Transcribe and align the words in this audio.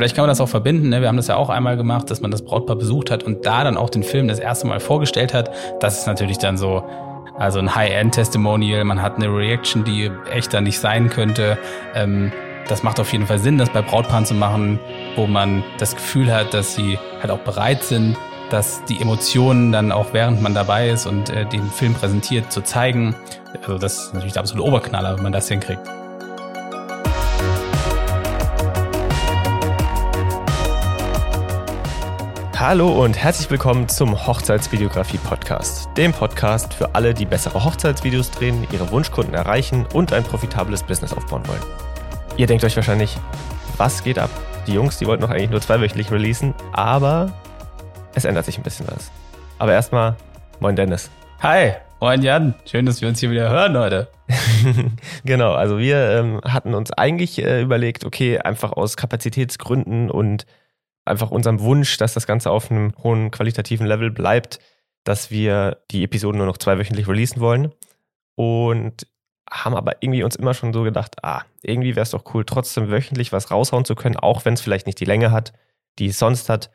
Vielleicht 0.00 0.16
kann 0.16 0.22
man 0.22 0.30
das 0.30 0.40
auch 0.40 0.48
verbinden. 0.48 0.88
Ne? 0.88 1.02
Wir 1.02 1.08
haben 1.08 1.18
das 1.18 1.26
ja 1.26 1.36
auch 1.36 1.50
einmal 1.50 1.76
gemacht, 1.76 2.10
dass 2.10 2.22
man 2.22 2.30
das 2.30 2.40
Brautpaar 2.40 2.76
besucht 2.76 3.10
hat 3.10 3.22
und 3.22 3.44
da 3.44 3.64
dann 3.64 3.76
auch 3.76 3.90
den 3.90 4.02
Film 4.02 4.28
das 4.28 4.38
erste 4.38 4.66
Mal 4.66 4.80
vorgestellt 4.80 5.34
hat. 5.34 5.50
Das 5.78 5.98
ist 5.98 6.06
natürlich 6.06 6.38
dann 6.38 6.56
so, 6.56 6.82
also 7.36 7.58
ein 7.58 7.74
High-End-Testimonial. 7.74 8.82
Man 8.84 9.02
hat 9.02 9.16
eine 9.16 9.26
Reaction, 9.26 9.84
die 9.84 10.10
echter 10.32 10.62
nicht 10.62 10.78
sein 10.78 11.10
könnte. 11.10 11.58
Ähm, 11.94 12.32
das 12.66 12.82
macht 12.82 12.98
auf 12.98 13.12
jeden 13.12 13.26
Fall 13.26 13.40
Sinn, 13.40 13.58
das 13.58 13.68
bei 13.68 13.82
Brautpaaren 13.82 14.24
zu 14.24 14.32
machen, 14.32 14.78
wo 15.16 15.26
man 15.26 15.62
das 15.76 15.94
Gefühl 15.94 16.32
hat, 16.32 16.54
dass 16.54 16.74
sie 16.74 16.98
halt 17.20 17.30
auch 17.30 17.40
bereit 17.40 17.82
sind, 17.82 18.16
dass 18.48 18.82
die 18.86 19.02
Emotionen 19.02 19.70
dann 19.70 19.92
auch 19.92 20.14
während 20.14 20.40
man 20.40 20.54
dabei 20.54 20.88
ist 20.88 21.04
und 21.04 21.28
äh, 21.28 21.44
den 21.44 21.70
Film 21.70 21.92
präsentiert, 21.92 22.50
zu 22.50 22.62
zeigen. 22.62 23.14
Also 23.60 23.76
das 23.76 23.98
ist 23.98 24.14
natürlich 24.14 24.32
der 24.32 24.40
absolute 24.40 24.66
Oberknaller, 24.66 25.14
wenn 25.16 25.24
man 25.24 25.32
das 25.32 25.46
hinkriegt. 25.48 25.99
Hallo 32.60 33.02
und 33.02 33.16
herzlich 33.16 33.50
willkommen 33.50 33.88
zum 33.88 34.26
Hochzeitsvideografie 34.26 35.16
Podcast, 35.16 35.88
dem 35.96 36.12
Podcast 36.12 36.74
für 36.74 36.94
alle, 36.94 37.14
die 37.14 37.24
bessere 37.24 37.64
Hochzeitsvideos 37.64 38.30
drehen, 38.32 38.66
ihre 38.70 38.90
Wunschkunden 38.90 39.32
erreichen 39.32 39.86
und 39.94 40.12
ein 40.12 40.22
profitables 40.22 40.82
Business 40.82 41.14
aufbauen 41.14 41.42
wollen. 41.48 41.62
Ihr 42.36 42.46
denkt 42.46 42.62
euch 42.62 42.76
wahrscheinlich, 42.76 43.16
was 43.78 44.04
geht 44.04 44.18
ab? 44.18 44.28
Die 44.66 44.74
Jungs, 44.74 44.98
die 44.98 45.06
wollten 45.06 45.22
noch 45.22 45.30
eigentlich 45.30 45.48
nur 45.48 45.62
zweiwöchentlich 45.62 46.10
releasen, 46.10 46.52
aber 46.74 47.32
es 48.14 48.26
ändert 48.26 48.44
sich 48.44 48.58
ein 48.58 48.62
bisschen 48.62 48.86
was. 48.88 49.10
Aber 49.58 49.72
erstmal, 49.72 50.16
moin 50.60 50.76
Dennis. 50.76 51.10
Hi, 51.40 51.76
moin 51.98 52.20
Jan. 52.20 52.52
Schön, 52.66 52.84
dass 52.84 53.00
wir 53.00 53.08
uns 53.08 53.20
hier 53.20 53.30
wieder 53.30 53.48
hören 53.48 53.78
heute. 53.78 54.08
genau, 55.24 55.54
also 55.54 55.78
wir 55.78 56.10
ähm, 56.10 56.40
hatten 56.44 56.74
uns 56.74 56.92
eigentlich 56.92 57.42
äh, 57.42 57.62
überlegt, 57.62 58.04
okay, 58.04 58.38
einfach 58.38 58.72
aus 58.72 58.98
Kapazitätsgründen 58.98 60.10
und 60.10 60.44
einfach 61.04 61.30
unserem 61.30 61.60
Wunsch, 61.60 61.96
dass 61.96 62.14
das 62.14 62.26
Ganze 62.26 62.50
auf 62.50 62.70
einem 62.70 62.92
hohen 63.02 63.30
qualitativen 63.30 63.86
Level 63.86 64.10
bleibt, 64.10 64.58
dass 65.04 65.30
wir 65.30 65.78
die 65.90 66.04
Episoden 66.04 66.38
nur 66.38 66.46
noch 66.46 66.58
zweiwöchentlich 66.58 67.08
releasen 67.08 67.40
wollen. 67.40 67.72
Und 68.34 69.06
haben 69.50 69.74
aber 69.74 69.96
irgendwie 70.00 70.22
uns 70.22 70.36
immer 70.36 70.54
schon 70.54 70.72
so 70.72 70.82
gedacht, 70.82 71.24
ah, 71.24 71.42
irgendwie 71.62 71.96
wäre 71.96 72.04
es 72.04 72.10
doch 72.10 72.34
cool, 72.34 72.44
trotzdem 72.44 72.90
wöchentlich 72.90 73.32
was 73.32 73.50
raushauen 73.50 73.84
zu 73.84 73.94
können, 73.94 74.16
auch 74.16 74.44
wenn 74.44 74.54
es 74.54 74.60
vielleicht 74.60 74.86
nicht 74.86 75.00
die 75.00 75.04
Länge 75.04 75.32
hat, 75.32 75.52
die 75.98 76.06
es 76.06 76.18
sonst 76.18 76.48
hat. 76.48 76.70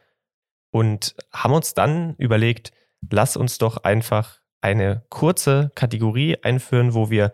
Und 0.72 1.16
haben 1.32 1.54
uns 1.54 1.74
dann 1.74 2.16
überlegt, 2.18 2.74
lass 3.10 3.38
uns 3.38 3.58
doch 3.58 3.78
einfach 3.78 4.42
eine 4.62 5.06
kurze 5.10 5.72
Kategorie 5.76 6.38
einführen, 6.44 6.94
wo 6.94 7.10
wir 7.10 7.34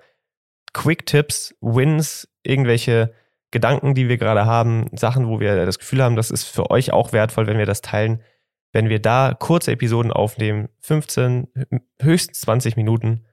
Quick 0.73 1.06
Tips, 1.06 1.56
Wins, 1.59 2.28
irgendwelche 2.44 3.14
Gedanken, 3.52 3.94
die 3.94 4.07
wir 4.07 4.17
gerade 4.17 4.45
haben, 4.45 4.88
Sachen, 4.94 5.27
wo 5.27 5.39
wir 5.39 5.66
das 5.66 5.77
Gefühl 5.77 6.02
haben, 6.02 6.16
das 6.16 6.31
ist 6.31 6.45
für 6.45 6.71
euch 6.71 6.94
auch 6.94 7.11
wertvoll, 7.13 7.47
wenn 7.47 7.57
wir 7.57 7.66
das 7.66 7.81
teilen. 7.81 8.21
Wenn 8.73 8.88
wir 8.88 9.02
da 9.02 9.35
kurze 9.38 9.71
Episoden 9.71 10.11
aufnehmen, 10.11 10.69
15, 10.80 11.47
höchstens 12.02 12.41
20 12.41 12.77
Minuten 12.77 13.25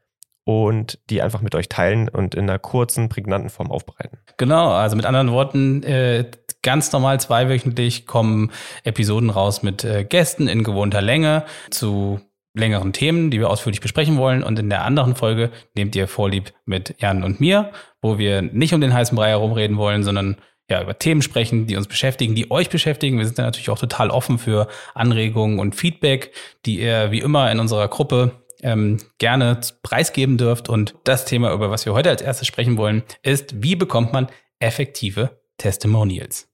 und 0.44 0.98
die 1.10 1.22
einfach 1.22 1.42
mit 1.42 1.54
euch 1.54 1.68
teilen 1.68 2.08
und 2.08 2.34
in 2.34 2.48
einer 2.48 2.58
kurzen, 2.58 3.08
prägnanten 3.08 3.50
Form 3.50 3.70
aufbereiten. 3.70 4.18
Genau, 4.38 4.70
also 4.70 4.96
mit 4.96 5.04
anderen 5.04 5.30
Worten, 5.30 5.82
äh, 5.82 6.24
ganz 6.62 6.90
normal 6.90 7.20
zweiwöchentlich 7.20 8.06
kommen 8.06 8.50
Episoden 8.82 9.30
raus 9.30 9.62
mit 9.62 9.84
äh, 9.84 10.04
Gästen 10.04 10.48
in 10.48 10.64
gewohnter 10.64 11.02
Länge 11.02 11.44
zu 11.70 12.20
längeren 12.58 12.92
Themen, 12.92 13.30
die 13.30 13.40
wir 13.40 13.50
ausführlich 13.50 13.80
besprechen 13.80 14.16
wollen. 14.16 14.42
Und 14.42 14.58
in 14.58 14.70
der 14.70 14.84
anderen 14.84 15.16
Folge 15.16 15.50
nehmt 15.74 15.96
ihr 15.96 16.08
Vorlieb 16.08 16.52
mit 16.64 16.94
Jan 16.98 17.24
und 17.24 17.40
mir, 17.40 17.70
wo 18.02 18.18
wir 18.18 18.42
nicht 18.42 18.74
um 18.74 18.80
den 18.80 18.92
heißen 18.92 19.16
Brei 19.16 19.30
herumreden 19.30 19.76
wollen, 19.76 20.02
sondern 20.02 20.36
ja, 20.70 20.82
über 20.82 20.98
Themen 20.98 21.22
sprechen, 21.22 21.66
die 21.66 21.76
uns 21.76 21.86
beschäftigen, 21.86 22.34
die 22.34 22.50
euch 22.50 22.68
beschäftigen. 22.68 23.18
Wir 23.18 23.24
sind 23.24 23.38
da 23.38 23.44
natürlich 23.44 23.70
auch 23.70 23.78
total 23.78 24.10
offen 24.10 24.38
für 24.38 24.68
Anregungen 24.94 25.58
und 25.58 25.74
Feedback, 25.74 26.32
die 26.66 26.80
ihr 26.80 27.10
wie 27.10 27.20
immer 27.20 27.50
in 27.50 27.58
unserer 27.58 27.88
Gruppe 27.88 28.32
ähm, 28.62 28.98
gerne 29.18 29.60
preisgeben 29.82 30.36
dürft. 30.36 30.68
Und 30.68 30.94
das 31.04 31.24
Thema, 31.24 31.52
über 31.52 31.70
was 31.70 31.86
wir 31.86 31.94
heute 31.94 32.10
als 32.10 32.22
erstes 32.22 32.46
sprechen 32.46 32.76
wollen, 32.76 33.02
ist, 33.22 33.62
wie 33.62 33.76
bekommt 33.76 34.12
man 34.12 34.28
effektive 34.58 35.40
Testimonials? 35.56 36.48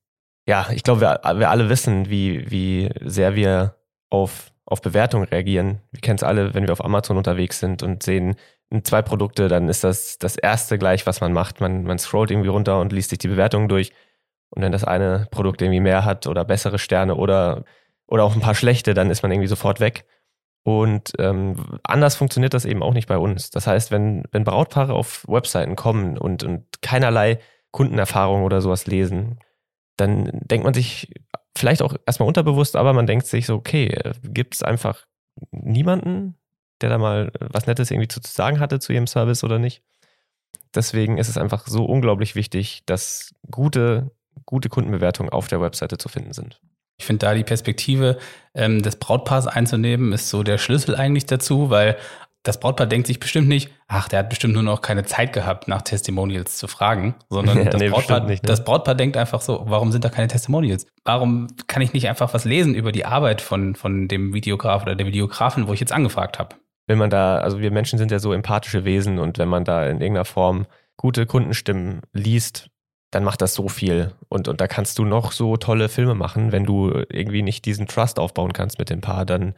Ja, 0.46 0.68
ich 0.72 0.82
glaube, 0.82 1.00
wir, 1.00 1.20
wir 1.38 1.50
alle 1.50 1.68
wissen, 1.68 2.10
wie, 2.10 2.50
wie 2.50 2.90
sehr 3.00 3.34
wir 3.34 3.76
auf 4.10 4.52
auf 4.66 4.80
Bewertungen 4.82 5.28
reagieren. 5.28 5.80
Wir 5.90 6.00
kennen 6.00 6.16
es 6.16 6.22
alle, 6.22 6.54
wenn 6.54 6.66
wir 6.66 6.72
auf 6.72 6.84
Amazon 6.84 7.16
unterwegs 7.16 7.60
sind 7.60 7.82
und 7.82 8.02
sehen 8.02 8.36
zwei 8.82 9.02
Produkte, 9.02 9.48
dann 9.48 9.68
ist 9.68 9.84
das 9.84 10.18
das 10.18 10.36
erste 10.36 10.78
gleich, 10.78 11.06
was 11.06 11.20
man 11.20 11.32
macht. 11.32 11.60
Man, 11.60 11.84
man 11.84 11.98
scrollt 11.98 12.30
irgendwie 12.30 12.48
runter 12.48 12.80
und 12.80 12.92
liest 12.92 13.10
sich 13.10 13.18
die 13.18 13.28
Bewertungen 13.28 13.68
durch. 13.68 13.92
Und 14.50 14.62
wenn 14.62 14.72
das 14.72 14.84
eine 14.84 15.28
Produkt 15.30 15.62
irgendwie 15.62 15.80
mehr 15.80 16.04
hat 16.04 16.26
oder 16.26 16.44
bessere 16.44 16.78
Sterne 16.78 17.14
oder, 17.14 17.64
oder 18.06 18.24
auch 18.24 18.34
ein 18.34 18.40
paar 18.40 18.54
schlechte, 18.54 18.94
dann 18.94 19.10
ist 19.10 19.22
man 19.22 19.30
irgendwie 19.30 19.48
sofort 19.48 19.80
weg. 19.80 20.06
Und 20.64 21.12
ähm, 21.18 21.78
anders 21.82 22.16
funktioniert 22.16 22.54
das 22.54 22.64
eben 22.64 22.82
auch 22.82 22.94
nicht 22.94 23.06
bei 23.06 23.18
uns. 23.18 23.50
Das 23.50 23.66
heißt, 23.66 23.90
wenn, 23.90 24.24
wenn 24.32 24.44
Brautpaare 24.44 24.94
auf 24.94 25.24
Webseiten 25.28 25.76
kommen 25.76 26.16
und, 26.16 26.42
und 26.42 26.64
keinerlei 26.80 27.38
Kundenerfahrung 27.70 28.44
oder 28.44 28.62
sowas 28.62 28.86
lesen, 28.86 29.38
dann 29.96 30.30
denkt 30.32 30.64
man 30.64 30.74
sich 30.74 31.12
vielleicht 31.56 31.82
auch 31.82 31.94
erstmal 32.06 32.28
unterbewusst, 32.28 32.76
aber 32.76 32.92
man 32.92 33.06
denkt 33.06 33.26
sich 33.26 33.46
so, 33.46 33.54
okay, 33.54 33.86
äh, 33.86 34.12
gibt 34.22 34.54
es 34.54 34.62
einfach 34.62 35.06
niemanden, 35.50 36.36
der 36.80 36.90
da 36.90 36.98
mal 36.98 37.32
was 37.38 37.66
Nettes 37.66 37.90
irgendwie 37.90 38.08
zu 38.08 38.20
sagen 38.22 38.60
hatte 38.60 38.80
zu 38.80 38.92
ihrem 38.92 39.06
Service 39.06 39.44
oder 39.44 39.58
nicht? 39.58 39.82
Deswegen 40.74 41.18
ist 41.18 41.28
es 41.28 41.38
einfach 41.38 41.66
so 41.66 41.84
unglaublich 41.84 42.34
wichtig, 42.34 42.82
dass 42.86 43.34
gute, 43.50 44.10
gute 44.44 44.68
Kundenbewertungen 44.68 45.32
auf 45.32 45.46
der 45.48 45.60
Webseite 45.60 45.98
zu 45.98 46.08
finden 46.08 46.32
sind. 46.32 46.60
Ich 46.96 47.06
finde 47.06 47.26
da 47.26 47.34
die 47.34 47.44
Perspektive 47.44 48.18
ähm, 48.54 48.82
des 48.82 48.96
Brautpaars 48.96 49.46
einzunehmen, 49.46 50.12
ist 50.12 50.28
so 50.28 50.42
der 50.42 50.58
Schlüssel 50.58 50.94
eigentlich 50.94 51.26
dazu, 51.26 51.70
weil 51.70 51.96
das 52.44 52.60
Brautpaar 52.60 52.86
denkt 52.86 53.06
sich 53.06 53.18
bestimmt 53.18 53.48
nicht, 53.48 53.70
ach, 53.88 54.06
der 54.06 54.20
hat 54.20 54.28
bestimmt 54.28 54.52
nur 54.52 54.62
noch 54.62 54.82
keine 54.82 55.04
Zeit 55.04 55.32
gehabt, 55.32 55.66
nach 55.66 55.82
Testimonials 55.82 56.58
zu 56.58 56.68
fragen, 56.68 57.14
sondern 57.30 57.58
ja, 57.64 57.64
das, 57.64 57.80
nee, 57.80 57.88
Brautpaar, 57.88 58.20
nicht, 58.20 58.42
ne? 58.42 58.46
das 58.46 58.64
Brautpaar 58.64 58.94
denkt 58.94 59.16
einfach 59.16 59.40
so, 59.40 59.64
warum 59.66 59.90
sind 59.90 60.04
da 60.04 60.10
keine 60.10 60.28
Testimonials? 60.28 60.86
Warum 61.04 61.48
kann 61.66 61.82
ich 61.82 61.94
nicht 61.94 62.08
einfach 62.08 62.34
was 62.34 62.44
lesen 62.44 62.74
über 62.74 62.92
die 62.92 63.06
Arbeit 63.06 63.40
von, 63.40 63.74
von 63.74 64.08
dem 64.08 64.34
Videograf 64.34 64.82
oder 64.82 64.94
der 64.94 65.06
Videografin, 65.06 65.66
wo 65.66 65.72
ich 65.72 65.80
jetzt 65.80 65.92
angefragt 65.92 66.38
habe? 66.38 66.56
Wenn 66.86 66.98
man 66.98 67.08
da, 67.08 67.38
also 67.38 67.60
wir 67.60 67.70
Menschen 67.70 67.98
sind 67.98 68.10
ja 68.10 68.18
so 68.18 68.34
empathische 68.34 68.84
Wesen 68.84 69.18
und 69.18 69.38
wenn 69.38 69.48
man 69.48 69.64
da 69.64 69.86
in 69.86 70.02
irgendeiner 70.02 70.26
Form 70.26 70.66
gute 70.98 71.24
Kundenstimmen 71.24 72.02
liest, 72.12 72.68
dann 73.10 73.24
macht 73.24 73.40
das 73.40 73.54
so 73.54 73.68
viel. 73.68 74.12
Und, 74.28 74.48
und 74.48 74.60
da 74.60 74.66
kannst 74.66 74.98
du 74.98 75.06
noch 75.06 75.32
so 75.32 75.56
tolle 75.56 75.88
Filme 75.88 76.14
machen, 76.14 76.52
wenn 76.52 76.64
du 76.64 76.90
irgendwie 77.08 77.42
nicht 77.42 77.64
diesen 77.64 77.86
Trust 77.86 78.18
aufbauen 78.18 78.52
kannst 78.52 78.78
mit 78.78 78.90
dem 78.90 79.00
Paar, 79.00 79.24
dann 79.24 79.54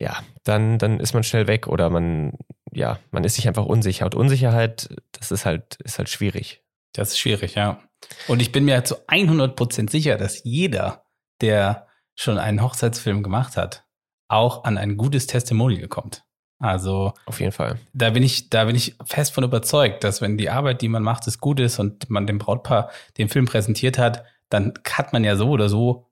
ja, 0.00 0.24
dann, 0.44 0.78
dann 0.78 0.98
ist 0.98 1.12
man 1.12 1.22
schnell 1.22 1.46
weg 1.46 1.68
oder 1.68 1.90
man, 1.90 2.32
ja, 2.72 2.98
man 3.10 3.22
ist 3.22 3.34
sich 3.34 3.46
einfach 3.46 3.66
unsicher. 3.66 4.06
Und 4.06 4.14
Unsicherheit, 4.14 4.88
das 5.12 5.30
ist 5.30 5.44
halt, 5.44 5.76
ist 5.84 5.98
halt 5.98 6.08
schwierig. 6.08 6.64
Das 6.94 7.10
ist 7.10 7.18
schwierig, 7.18 7.54
ja. 7.54 7.80
Und 8.26 8.40
ich 8.40 8.50
bin 8.50 8.64
mir 8.64 8.82
zu 8.82 8.96
100 9.06 9.54
Prozent 9.54 9.90
sicher, 9.90 10.16
dass 10.16 10.42
jeder, 10.42 11.04
der 11.42 11.86
schon 12.16 12.38
einen 12.38 12.62
Hochzeitsfilm 12.62 13.22
gemacht 13.22 13.58
hat, 13.58 13.84
auch 14.28 14.64
an 14.64 14.78
ein 14.78 14.96
gutes 14.96 15.26
Testimonial 15.26 15.88
kommt. 15.88 16.24
Also 16.58 17.12
auf 17.26 17.40
jeden 17.40 17.52
Fall. 17.52 17.78
Da 17.92 18.10
bin 18.10 18.22
ich, 18.22 18.50
da 18.50 18.64
bin 18.64 18.76
ich 18.76 18.96
fest 19.04 19.34
von 19.34 19.44
überzeugt, 19.44 20.02
dass 20.02 20.20
wenn 20.20 20.38
die 20.38 20.50
Arbeit, 20.50 20.82
die 20.82 20.88
man 20.88 21.02
macht, 21.02 21.26
ist 21.26 21.40
gut 21.40 21.60
ist 21.60 21.78
und 21.78 22.08
man 22.08 22.26
dem 22.26 22.38
Brautpaar 22.38 22.90
den 23.18 23.28
Film 23.28 23.44
präsentiert 23.44 23.98
hat, 23.98 24.24
dann 24.48 24.74
hat 24.90 25.12
man 25.12 25.24
ja 25.24 25.36
so 25.36 25.50
oder 25.50 25.68
so 25.68 26.06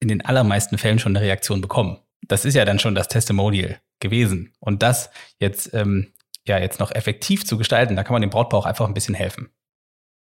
in 0.00 0.08
den 0.08 0.24
allermeisten 0.24 0.78
Fällen 0.78 0.98
schon 0.98 1.16
eine 1.16 1.24
Reaktion 1.24 1.60
bekommen 1.60 1.98
das 2.28 2.44
ist 2.44 2.54
ja 2.54 2.64
dann 2.64 2.78
schon 2.78 2.94
das 2.94 3.08
Testimonial 3.08 3.80
gewesen. 4.00 4.52
Und 4.60 4.82
das 4.82 5.10
jetzt, 5.38 5.72
ähm, 5.74 6.12
ja, 6.46 6.58
jetzt 6.58 6.80
noch 6.80 6.90
effektiv 6.90 7.44
zu 7.46 7.58
gestalten, 7.58 7.96
da 7.96 8.04
kann 8.04 8.12
man 8.12 8.22
dem 8.22 8.30
Brautpaar 8.30 8.60
auch 8.60 8.66
einfach 8.66 8.86
ein 8.86 8.94
bisschen 8.94 9.14
helfen. 9.14 9.50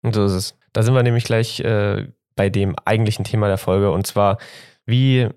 Und 0.04 0.16
so 0.16 0.26
ist 0.26 0.34
es. 0.34 0.58
Da 0.74 0.84
sind 0.84 0.94
wir 0.94 1.04
nämlich 1.04 1.26
gleich 1.26 1.60
äh, 1.60 2.08
bei 2.36 2.50
dem 2.50 2.76
eigentlichen 2.86 3.26
Thema 3.26 3.48
der 3.48 3.58
Folge 3.58 3.92
und 3.92 4.08
zwar, 4.08 4.38
wie, 4.86 5.30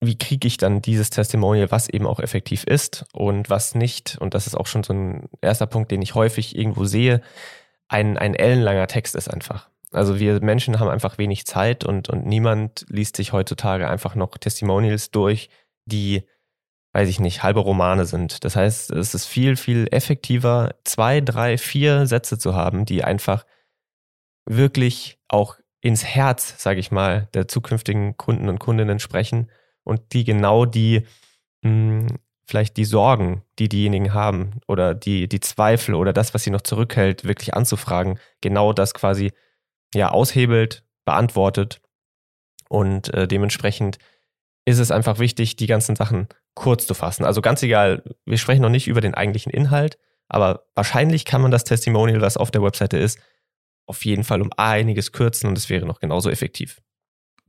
wie 0.00 0.18
kriege 0.18 0.46
ich 0.46 0.56
dann 0.56 0.82
dieses 0.82 1.10
Testimonial, 1.10 1.70
was 1.70 1.88
eben 1.88 2.06
auch 2.06 2.20
effektiv 2.20 2.64
ist 2.64 3.04
und 3.12 3.50
was 3.50 3.74
nicht. 3.74 4.16
Und 4.20 4.34
das 4.34 4.46
ist 4.46 4.56
auch 4.56 4.66
schon 4.66 4.82
so 4.82 4.92
ein 4.92 5.28
erster 5.40 5.66
Punkt, 5.66 5.90
den 5.90 6.02
ich 6.02 6.14
häufig 6.14 6.56
irgendwo 6.56 6.84
sehe. 6.84 7.20
Ein, 7.88 8.18
ein 8.18 8.34
ellenlanger 8.34 8.86
Text 8.86 9.14
ist 9.14 9.28
einfach. 9.28 9.68
Also 9.92 10.18
wir 10.18 10.40
Menschen 10.42 10.80
haben 10.80 10.88
einfach 10.88 11.16
wenig 11.16 11.46
Zeit 11.46 11.84
und, 11.84 12.08
und 12.08 12.26
niemand 12.26 12.84
liest 12.88 13.16
sich 13.16 13.32
heutzutage 13.32 13.88
einfach 13.88 14.14
noch 14.14 14.36
Testimonials 14.36 15.10
durch, 15.10 15.48
die, 15.88 16.24
weiß 16.92 17.08
ich 17.08 17.20
nicht, 17.20 17.42
halbe 17.42 17.60
Romane 17.60 18.06
sind. 18.06 18.44
Das 18.44 18.56
heißt, 18.56 18.90
es 18.90 19.14
ist 19.14 19.26
viel, 19.26 19.56
viel 19.56 19.88
effektiver, 19.90 20.74
zwei, 20.84 21.20
drei, 21.20 21.58
vier 21.58 22.06
Sätze 22.06 22.38
zu 22.38 22.54
haben, 22.54 22.84
die 22.84 23.04
einfach 23.04 23.44
wirklich 24.46 25.18
auch 25.28 25.56
ins 25.80 26.04
Herz, 26.04 26.60
sage 26.62 26.80
ich 26.80 26.90
mal, 26.90 27.28
der 27.34 27.48
zukünftigen 27.48 28.16
Kunden 28.16 28.48
und 28.48 28.58
Kundinnen 28.58 28.98
sprechen 28.98 29.50
und 29.84 30.12
die 30.12 30.24
genau 30.24 30.64
die 30.64 31.06
mh, 31.62 31.70
hm, 31.70 32.18
vielleicht 32.48 32.78
die 32.78 32.86
Sorgen, 32.86 33.42
die 33.58 33.68
diejenigen 33.68 34.14
haben 34.14 34.60
oder 34.66 34.94
die, 34.94 35.28
die 35.28 35.40
Zweifel 35.40 35.94
oder 35.94 36.14
das, 36.14 36.32
was 36.32 36.44
sie 36.44 36.50
noch 36.50 36.62
zurückhält, 36.62 37.24
wirklich 37.24 37.54
anzufragen, 37.54 38.18
genau 38.40 38.72
das 38.72 38.94
quasi 38.94 39.32
ja 39.94 40.10
aushebelt, 40.10 40.82
beantwortet 41.04 41.80
Und 42.68 43.12
äh, 43.14 43.28
dementsprechend 43.28 43.98
ist 44.68 44.78
es 44.78 44.90
einfach 44.90 45.18
wichtig, 45.18 45.56
die 45.56 45.66
ganzen 45.66 45.96
Sachen 45.96 46.28
kurz 46.54 46.86
zu 46.86 46.92
fassen. 46.92 47.24
Also 47.24 47.40
ganz 47.40 47.62
egal, 47.62 48.02
wir 48.26 48.36
sprechen 48.36 48.60
noch 48.60 48.68
nicht 48.68 48.86
über 48.86 49.00
den 49.00 49.14
eigentlichen 49.14 49.50
Inhalt, 49.50 49.98
aber 50.28 50.64
wahrscheinlich 50.74 51.24
kann 51.24 51.40
man 51.40 51.50
das 51.50 51.64
Testimonial, 51.64 52.20
was 52.20 52.36
auf 52.36 52.50
der 52.50 52.62
Webseite 52.62 52.98
ist, 52.98 53.18
auf 53.86 54.04
jeden 54.04 54.24
Fall 54.24 54.42
um 54.42 54.50
einiges 54.58 55.12
kürzen 55.12 55.48
und 55.48 55.56
es 55.56 55.70
wäre 55.70 55.86
noch 55.86 56.00
genauso 56.00 56.28
effektiv. 56.28 56.82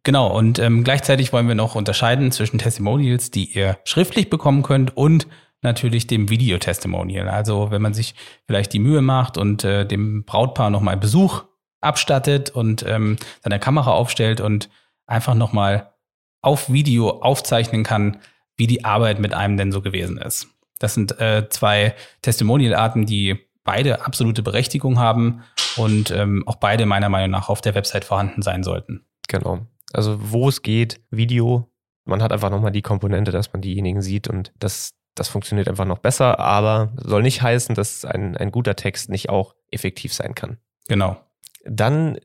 Genau, 0.03 0.33
und 0.33 0.59
ähm, 0.59 0.85
gleichzeitig 0.85 1.33
wollen 1.33 1.49
wir 1.49 1.55
noch 1.55 1.75
unterscheiden 1.75 2.31
zwischen 2.31 2.57
Testimonials, 2.57 3.31
die 3.31 3.51
ihr 3.51 3.77
schriftlich 3.83 4.29
bekommen 4.29 4.63
könnt 4.63 4.95
und 4.95 5.27
natürlich 5.61 6.07
dem 6.07 6.29
Videotestimonial. 6.29 7.27
Also 7.27 7.69
wenn 7.69 7.81
man 7.81 7.93
sich 7.93 8.15
vielleicht 8.47 8.71
die 8.71 8.79
Mühe 8.79 9.01
macht 9.01 9.37
und 9.37 9.65
äh, 9.65 9.85
dem 9.85 10.23
Brautpaar 10.23 10.69
nochmal 10.69 10.95
Besuch 10.95 11.43
abstattet 11.81 12.49
und 12.49 12.85
ähm, 12.87 13.17
seine 13.41 13.59
Kamera 13.59 13.91
aufstellt 13.91 14.39
und 14.39 14.69
einfach 15.05 15.35
nochmal 15.35 15.91
auf 16.41 16.71
Video 16.71 17.09
aufzeichnen 17.21 17.83
kann, 17.83 18.17
wie 18.55 18.67
die 18.67 18.85
Arbeit 18.85 19.19
mit 19.19 19.33
einem 19.33 19.57
denn 19.57 19.71
so 19.71 19.81
gewesen 19.81 20.17
ist. 20.17 20.47
Das 20.79 20.93
sind 20.93 21.19
äh, 21.19 21.47
zwei 21.49 21.95
Testimonial-Arten, 22.21 23.05
die 23.05 23.39
beide 23.63 24.05
absolute 24.05 24.41
Berechtigung 24.41 24.99
haben 24.99 25.43
und 25.77 26.11
ähm, 26.11 26.47
auch 26.47 26.55
beide 26.55 26.85
meiner 26.85 27.09
Meinung 27.09 27.31
nach 27.31 27.49
auf 27.49 27.61
der 27.61 27.75
Website 27.75 28.05
vorhanden 28.05 28.41
sein 28.41 28.63
sollten. 28.63 29.05
Genau. 29.27 29.59
Also 29.93 30.17
wo 30.19 30.49
es 30.49 30.61
geht, 30.61 31.01
Video, 31.11 31.69
man 32.05 32.23
hat 32.23 32.31
einfach 32.31 32.49
nochmal 32.49 32.71
die 32.71 32.81
Komponente, 32.81 33.31
dass 33.31 33.53
man 33.53 33.61
diejenigen 33.61 34.01
sieht 34.01 34.27
und 34.27 34.51
das, 34.57 34.95
das 35.15 35.27
funktioniert 35.27 35.67
einfach 35.67 35.85
noch 35.85 35.99
besser, 35.99 36.39
aber 36.39 36.93
soll 36.95 37.21
nicht 37.21 37.41
heißen, 37.41 37.75
dass 37.75 38.05
ein, 38.05 38.35
ein 38.37 38.51
guter 38.51 38.75
Text 38.75 39.09
nicht 39.09 39.29
auch 39.29 39.55
effektiv 39.71 40.13
sein 40.13 40.35
kann. 40.35 40.57
Genau. 40.87 41.17
Dann 41.65 42.17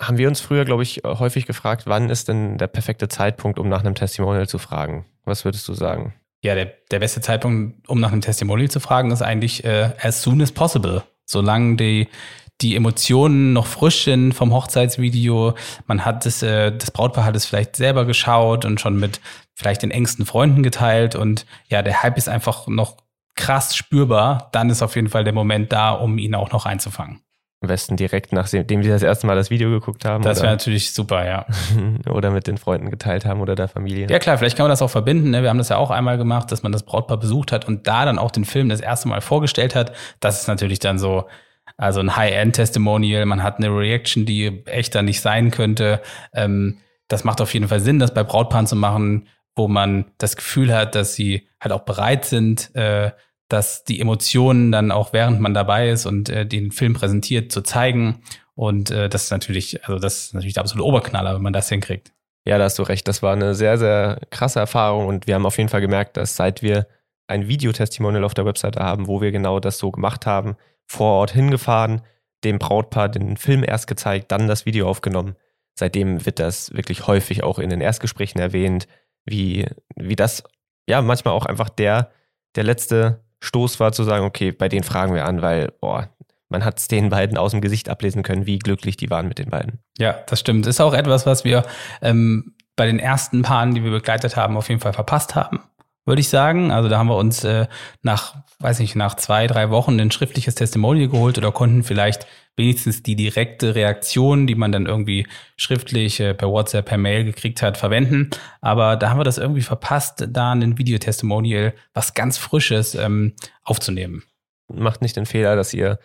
haben 0.00 0.18
wir 0.18 0.28
uns 0.28 0.40
früher, 0.40 0.64
glaube 0.64 0.82
ich, 0.82 1.02
häufig 1.04 1.46
gefragt, 1.46 1.84
wann 1.86 2.10
ist 2.10 2.28
denn 2.28 2.58
der 2.58 2.66
perfekte 2.66 3.08
Zeitpunkt, 3.08 3.58
um 3.58 3.68
nach 3.68 3.80
einem 3.80 3.94
Testimonial 3.94 4.48
zu 4.48 4.58
fragen? 4.58 5.06
Was 5.24 5.44
würdest 5.44 5.66
du 5.68 5.74
sagen? 5.74 6.14
Ja, 6.42 6.54
der, 6.54 6.72
der 6.90 6.98
beste 6.98 7.20
Zeitpunkt, 7.20 7.88
um 7.88 7.98
nach 7.98 8.12
einem 8.12 8.20
Testimonial 8.20 8.70
zu 8.70 8.80
fragen, 8.80 9.10
ist 9.10 9.22
eigentlich 9.22 9.64
äh, 9.64 9.90
as 10.00 10.22
soon 10.22 10.42
as 10.42 10.52
possible. 10.52 11.02
Solange 11.24 11.76
die, 11.76 12.08
die 12.60 12.76
Emotionen 12.76 13.52
noch 13.52 13.66
frisch 13.66 14.04
sind 14.04 14.32
vom 14.32 14.52
Hochzeitsvideo. 14.52 15.54
Man 15.86 16.04
hat 16.04 16.24
es, 16.26 16.42
äh, 16.42 16.72
das 16.72 16.90
Brautpaar 16.90 17.24
hat 17.24 17.36
es 17.36 17.46
vielleicht 17.46 17.76
selber 17.76 18.04
geschaut 18.04 18.64
und 18.64 18.80
schon 18.80 18.98
mit 18.98 19.20
vielleicht 19.54 19.82
den 19.82 19.90
engsten 19.90 20.26
Freunden 20.26 20.62
geteilt 20.62 21.16
und 21.16 21.46
ja, 21.68 21.82
der 21.82 22.02
Hype 22.02 22.18
ist 22.18 22.28
einfach 22.28 22.66
noch 22.66 22.98
krass 23.34 23.74
spürbar. 23.74 24.48
Dann 24.52 24.70
ist 24.70 24.82
auf 24.82 24.94
jeden 24.94 25.08
Fall 25.08 25.24
der 25.24 25.32
Moment 25.32 25.72
da, 25.72 25.90
um 25.90 26.18
ihn 26.18 26.34
auch 26.34 26.52
noch 26.52 26.66
einzufangen. 26.66 27.20
Am 27.62 27.68
besten 27.68 27.96
direkt 27.96 28.32
nachdem 28.32 28.82
wir 28.82 28.92
das 28.92 29.02
erste 29.02 29.26
Mal 29.26 29.34
das 29.34 29.48
Video 29.48 29.70
geguckt 29.70 30.04
haben. 30.04 30.22
Das 30.22 30.42
wäre 30.42 30.52
natürlich 30.52 30.92
super, 30.92 31.26
ja. 31.26 31.46
oder 32.10 32.30
mit 32.30 32.46
den 32.46 32.58
Freunden 32.58 32.90
geteilt 32.90 33.24
haben 33.24 33.40
oder 33.40 33.54
der 33.54 33.66
Familie. 33.66 34.08
Ja 34.10 34.18
klar, 34.18 34.36
vielleicht 34.36 34.58
kann 34.58 34.64
man 34.64 34.70
das 34.70 34.82
auch 34.82 34.90
verbinden. 34.90 35.30
Ne? 35.30 35.42
Wir 35.42 35.48
haben 35.48 35.56
das 35.56 35.70
ja 35.70 35.78
auch 35.78 35.90
einmal 35.90 36.18
gemacht, 36.18 36.52
dass 36.52 36.62
man 36.62 36.70
das 36.70 36.82
Brautpaar 36.82 37.16
besucht 37.16 37.52
hat 37.52 37.66
und 37.66 37.86
da 37.86 38.04
dann 38.04 38.18
auch 38.18 38.30
den 38.30 38.44
Film 38.44 38.68
das 38.68 38.82
erste 38.82 39.08
Mal 39.08 39.22
vorgestellt 39.22 39.74
hat. 39.74 39.92
Das 40.20 40.42
ist 40.42 40.48
natürlich 40.48 40.80
dann 40.80 40.98
so, 40.98 41.24
also 41.78 42.00
ein 42.00 42.14
High-End-Testimonial. 42.14 43.24
Man 43.24 43.42
hat 43.42 43.56
eine 43.56 43.68
Reaction, 43.68 44.26
die 44.26 44.62
echter 44.66 45.00
nicht 45.00 45.22
sein 45.22 45.50
könnte. 45.50 46.02
Ähm, 46.34 46.78
das 47.08 47.24
macht 47.24 47.40
auf 47.40 47.54
jeden 47.54 47.68
Fall 47.68 47.80
Sinn, 47.80 47.98
das 47.98 48.12
bei 48.12 48.22
Brautpaaren 48.22 48.66
zu 48.66 48.76
machen, 48.76 49.28
wo 49.54 49.66
man 49.66 50.12
das 50.18 50.36
Gefühl 50.36 50.74
hat, 50.74 50.94
dass 50.94 51.14
sie 51.14 51.48
halt 51.60 51.72
auch 51.72 51.84
bereit 51.86 52.26
sind, 52.26 52.74
äh, 52.74 53.12
dass 53.48 53.84
die 53.84 54.00
Emotionen 54.00 54.72
dann 54.72 54.90
auch 54.90 55.12
während 55.12 55.40
man 55.40 55.54
dabei 55.54 55.90
ist 55.90 56.06
und 56.06 56.28
äh, 56.28 56.46
den 56.46 56.72
Film 56.72 56.94
präsentiert 56.94 57.52
zu 57.52 57.62
zeigen. 57.62 58.22
Und 58.54 58.90
äh, 58.90 59.08
das 59.08 59.24
ist 59.24 59.30
natürlich, 59.30 59.84
also 59.84 59.98
das 59.98 60.26
ist 60.26 60.34
natürlich 60.34 60.54
der 60.54 60.62
absolute 60.62 60.86
Oberknaller, 60.86 61.34
wenn 61.34 61.42
man 61.42 61.52
das 61.52 61.68
hinkriegt. 61.68 62.12
Ja, 62.46 62.58
da 62.58 62.64
hast 62.64 62.78
du 62.78 62.82
recht. 62.84 63.06
Das 63.08 63.22
war 63.22 63.32
eine 63.32 63.54
sehr, 63.54 63.76
sehr 63.76 64.20
krasse 64.30 64.60
Erfahrung 64.60 65.06
und 65.06 65.26
wir 65.26 65.34
haben 65.34 65.46
auf 65.46 65.58
jeden 65.58 65.68
Fall 65.68 65.80
gemerkt, 65.80 66.16
dass 66.16 66.36
seit 66.36 66.62
wir 66.62 66.86
ein 67.28 67.48
Videotestimonial 67.48 68.24
auf 68.24 68.34
der 68.34 68.46
Webseite 68.46 68.80
haben, 68.80 69.08
wo 69.08 69.20
wir 69.20 69.32
genau 69.32 69.58
das 69.58 69.78
so 69.78 69.90
gemacht 69.90 70.26
haben, 70.26 70.56
vor 70.86 71.14
Ort 71.14 71.32
hingefahren, 71.32 72.02
dem 72.44 72.58
Brautpaar 72.58 73.08
den 73.08 73.36
Film 73.36 73.64
erst 73.64 73.88
gezeigt, 73.88 74.30
dann 74.30 74.46
das 74.46 74.64
Video 74.64 74.88
aufgenommen. 74.88 75.34
Seitdem 75.74 76.24
wird 76.24 76.38
das 76.38 76.72
wirklich 76.72 77.06
häufig 77.06 77.42
auch 77.42 77.58
in 77.58 77.70
den 77.70 77.80
Erstgesprächen 77.80 78.40
erwähnt, 78.40 78.86
wie, 79.24 79.66
wie 79.96 80.16
das 80.16 80.44
ja 80.88 81.02
manchmal 81.02 81.34
auch 81.34 81.46
einfach 81.46 81.68
der, 81.68 82.12
der 82.54 82.64
letzte 82.64 83.25
Stoß 83.46 83.80
war 83.80 83.92
zu 83.92 84.04
sagen, 84.04 84.24
okay, 84.24 84.52
bei 84.52 84.68
denen 84.68 84.84
fragen 84.84 85.14
wir 85.14 85.24
an, 85.24 85.42
weil, 85.42 85.72
boah, 85.80 86.08
man 86.48 86.64
hat 86.64 86.78
es 86.78 86.88
den 86.88 87.08
beiden 87.08 87.38
aus 87.38 87.50
dem 87.52 87.60
Gesicht 87.60 87.88
ablesen 87.88 88.22
können, 88.22 88.46
wie 88.46 88.58
glücklich 88.58 88.96
die 88.96 89.10
waren 89.10 89.28
mit 89.28 89.38
den 89.38 89.50
beiden. 89.50 89.80
Ja, 89.98 90.16
das 90.26 90.40
stimmt. 90.40 90.66
Ist 90.66 90.80
auch 90.80 90.94
etwas, 90.94 91.26
was 91.26 91.44
wir 91.44 91.64
ähm, 92.02 92.54
bei 92.76 92.86
den 92.86 92.98
ersten 92.98 93.42
Paaren, 93.42 93.74
die 93.74 93.82
wir 93.82 93.90
begleitet 93.90 94.36
haben, 94.36 94.56
auf 94.56 94.68
jeden 94.68 94.80
Fall 94.80 94.92
verpasst 94.92 95.34
haben 95.34 95.60
würde 96.06 96.20
ich 96.20 96.28
sagen. 96.28 96.70
Also 96.70 96.88
da 96.88 96.98
haben 96.98 97.08
wir 97.08 97.16
uns 97.16 97.44
äh, 97.44 97.66
nach, 98.02 98.36
weiß 98.60 98.78
nicht, 98.78 98.96
nach 98.96 99.16
zwei, 99.16 99.46
drei 99.46 99.70
Wochen 99.70 100.00
ein 100.00 100.12
schriftliches 100.12 100.54
Testimonial 100.54 101.08
geholt 101.08 101.36
oder 101.36 101.52
konnten 101.52 101.82
vielleicht 101.82 102.26
wenigstens 102.56 103.02
die 103.02 103.16
direkte 103.16 103.74
Reaktion, 103.74 104.46
die 104.46 104.54
man 104.54 104.72
dann 104.72 104.86
irgendwie 104.86 105.26
schriftlich 105.56 106.20
äh, 106.20 106.34
per 106.34 106.48
WhatsApp, 106.48 106.86
per 106.86 106.98
Mail 106.98 107.24
gekriegt 107.24 107.62
hat, 107.62 107.76
verwenden. 107.76 108.30
Aber 108.60 108.96
da 108.96 109.10
haben 109.10 109.20
wir 109.20 109.24
das 109.24 109.38
irgendwie 109.38 109.62
verpasst, 109.62 110.26
da 110.28 110.52
ein 110.52 110.78
Videotestimonial, 110.78 111.74
was 111.92 112.14
ganz 112.14 112.38
Frisches 112.38 112.94
ähm, 112.94 113.34
aufzunehmen. 113.62 114.22
Macht 114.68 115.02
nicht 115.02 115.16
den 115.16 115.26
Fehler, 115.26 115.54
dass 115.54 115.74
ihr 115.74 115.98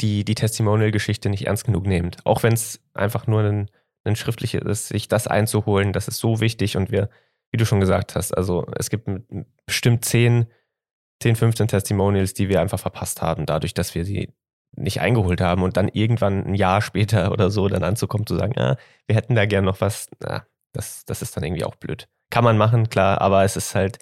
die, 0.00 0.24
die 0.24 0.34
Testimonial-Geschichte 0.34 1.30
nicht 1.30 1.46
ernst 1.46 1.64
genug 1.64 1.86
nehmt. 1.86 2.18
Auch 2.24 2.42
wenn 2.42 2.52
es 2.52 2.80
einfach 2.92 3.26
nur 3.26 3.42
ein, 3.42 3.70
ein 4.04 4.16
schriftliches 4.16 4.62
ist, 4.62 4.88
sich 4.88 5.06
das 5.06 5.28
einzuholen, 5.28 5.92
das 5.92 6.08
ist 6.08 6.18
so 6.18 6.40
wichtig 6.40 6.76
und 6.76 6.90
wir 6.90 7.08
wie 7.52 7.58
du 7.58 7.66
schon 7.66 7.80
gesagt 7.80 8.16
hast, 8.16 8.32
also 8.36 8.66
es 8.76 8.90
gibt 8.90 9.08
bestimmt 9.66 10.04
10, 10.04 10.46
10, 11.20 11.36
15 11.36 11.68
Testimonials, 11.68 12.34
die 12.34 12.48
wir 12.48 12.60
einfach 12.60 12.80
verpasst 12.80 13.20
haben, 13.20 13.46
dadurch, 13.46 13.74
dass 13.74 13.94
wir 13.94 14.04
sie 14.04 14.32
nicht 14.76 15.00
eingeholt 15.00 15.40
haben 15.40 15.62
und 15.62 15.76
dann 15.76 15.88
irgendwann 15.88 16.46
ein 16.46 16.54
Jahr 16.54 16.82
später 16.82 17.32
oder 17.32 17.50
so 17.50 17.68
dann 17.68 17.84
anzukommen, 17.84 18.26
zu 18.26 18.36
sagen, 18.36 18.58
ah, 18.58 18.76
wir 19.06 19.16
hätten 19.16 19.34
da 19.34 19.46
gern 19.46 19.64
noch 19.64 19.80
was, 19.80 20.08
na, 20.20 20.46
das, 20.72 21.04
das 21.04 21.22
ist 21.22 21.36
dann 21.36 21.44
irgendwie 21.44 21.64
auch 21.64 21.76
blöd. 21.76 22.08
Kann 22.30 22.44
man 22.44 22.56
machen, 22.56 22.88
klar, 22.88 23.20
aber 23.20 23.44
es 23.44 23.56
ist 23.56 23.74
halt, 23.74 23.98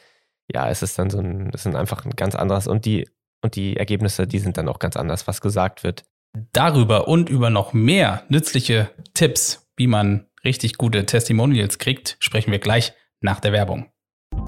ja, 0.52 0.68
es 0.68 0.82
ist 0.82 0.98
dann 0.98 1.10
so 1.10 1.18
ein, 1.18 1.50
es 1.52 1.64
sind 1.64 1.76
einfach 1.76 2.04
ein 2.04 2.12
ganz 2.12 2.34
anderes 2.34 2.66
und 2.66 2.84
die, 2.84 3.08
und 3.42 3.56
die 3.56 3.76
Ergebnisse, 3.76 4.26
die 4.26 4.38
sind 4.38 4.58
dann 4.58 4.68
auch 4.68 4.78
ganz 4.78 4.96
anders, 4.96 5.26
was 5.26 5.40
gesagt 5.40 5.82
wird. 5.82 6.04
Darüber 6.52 7.08
und 7.08 7.28
über 7.28 7.50
noch 7.50 7.72
mehr 7.72 8.22
nützliche 8.28 8.90
Tipps, 9.14 9.68
wie 9.76 9.86
man 9.86 10.26
richtig 10.44 10.78
gute 10.78 11.06
Testimonials 11.06 11.78
kriegt, 11.78 12.16
sprechen 12.20 12.52
wir 12.52 12.60
gleich 12.60 12.92
nach 13.20 13.40
der 13.40 13.52
Werbung. 13.52 13.90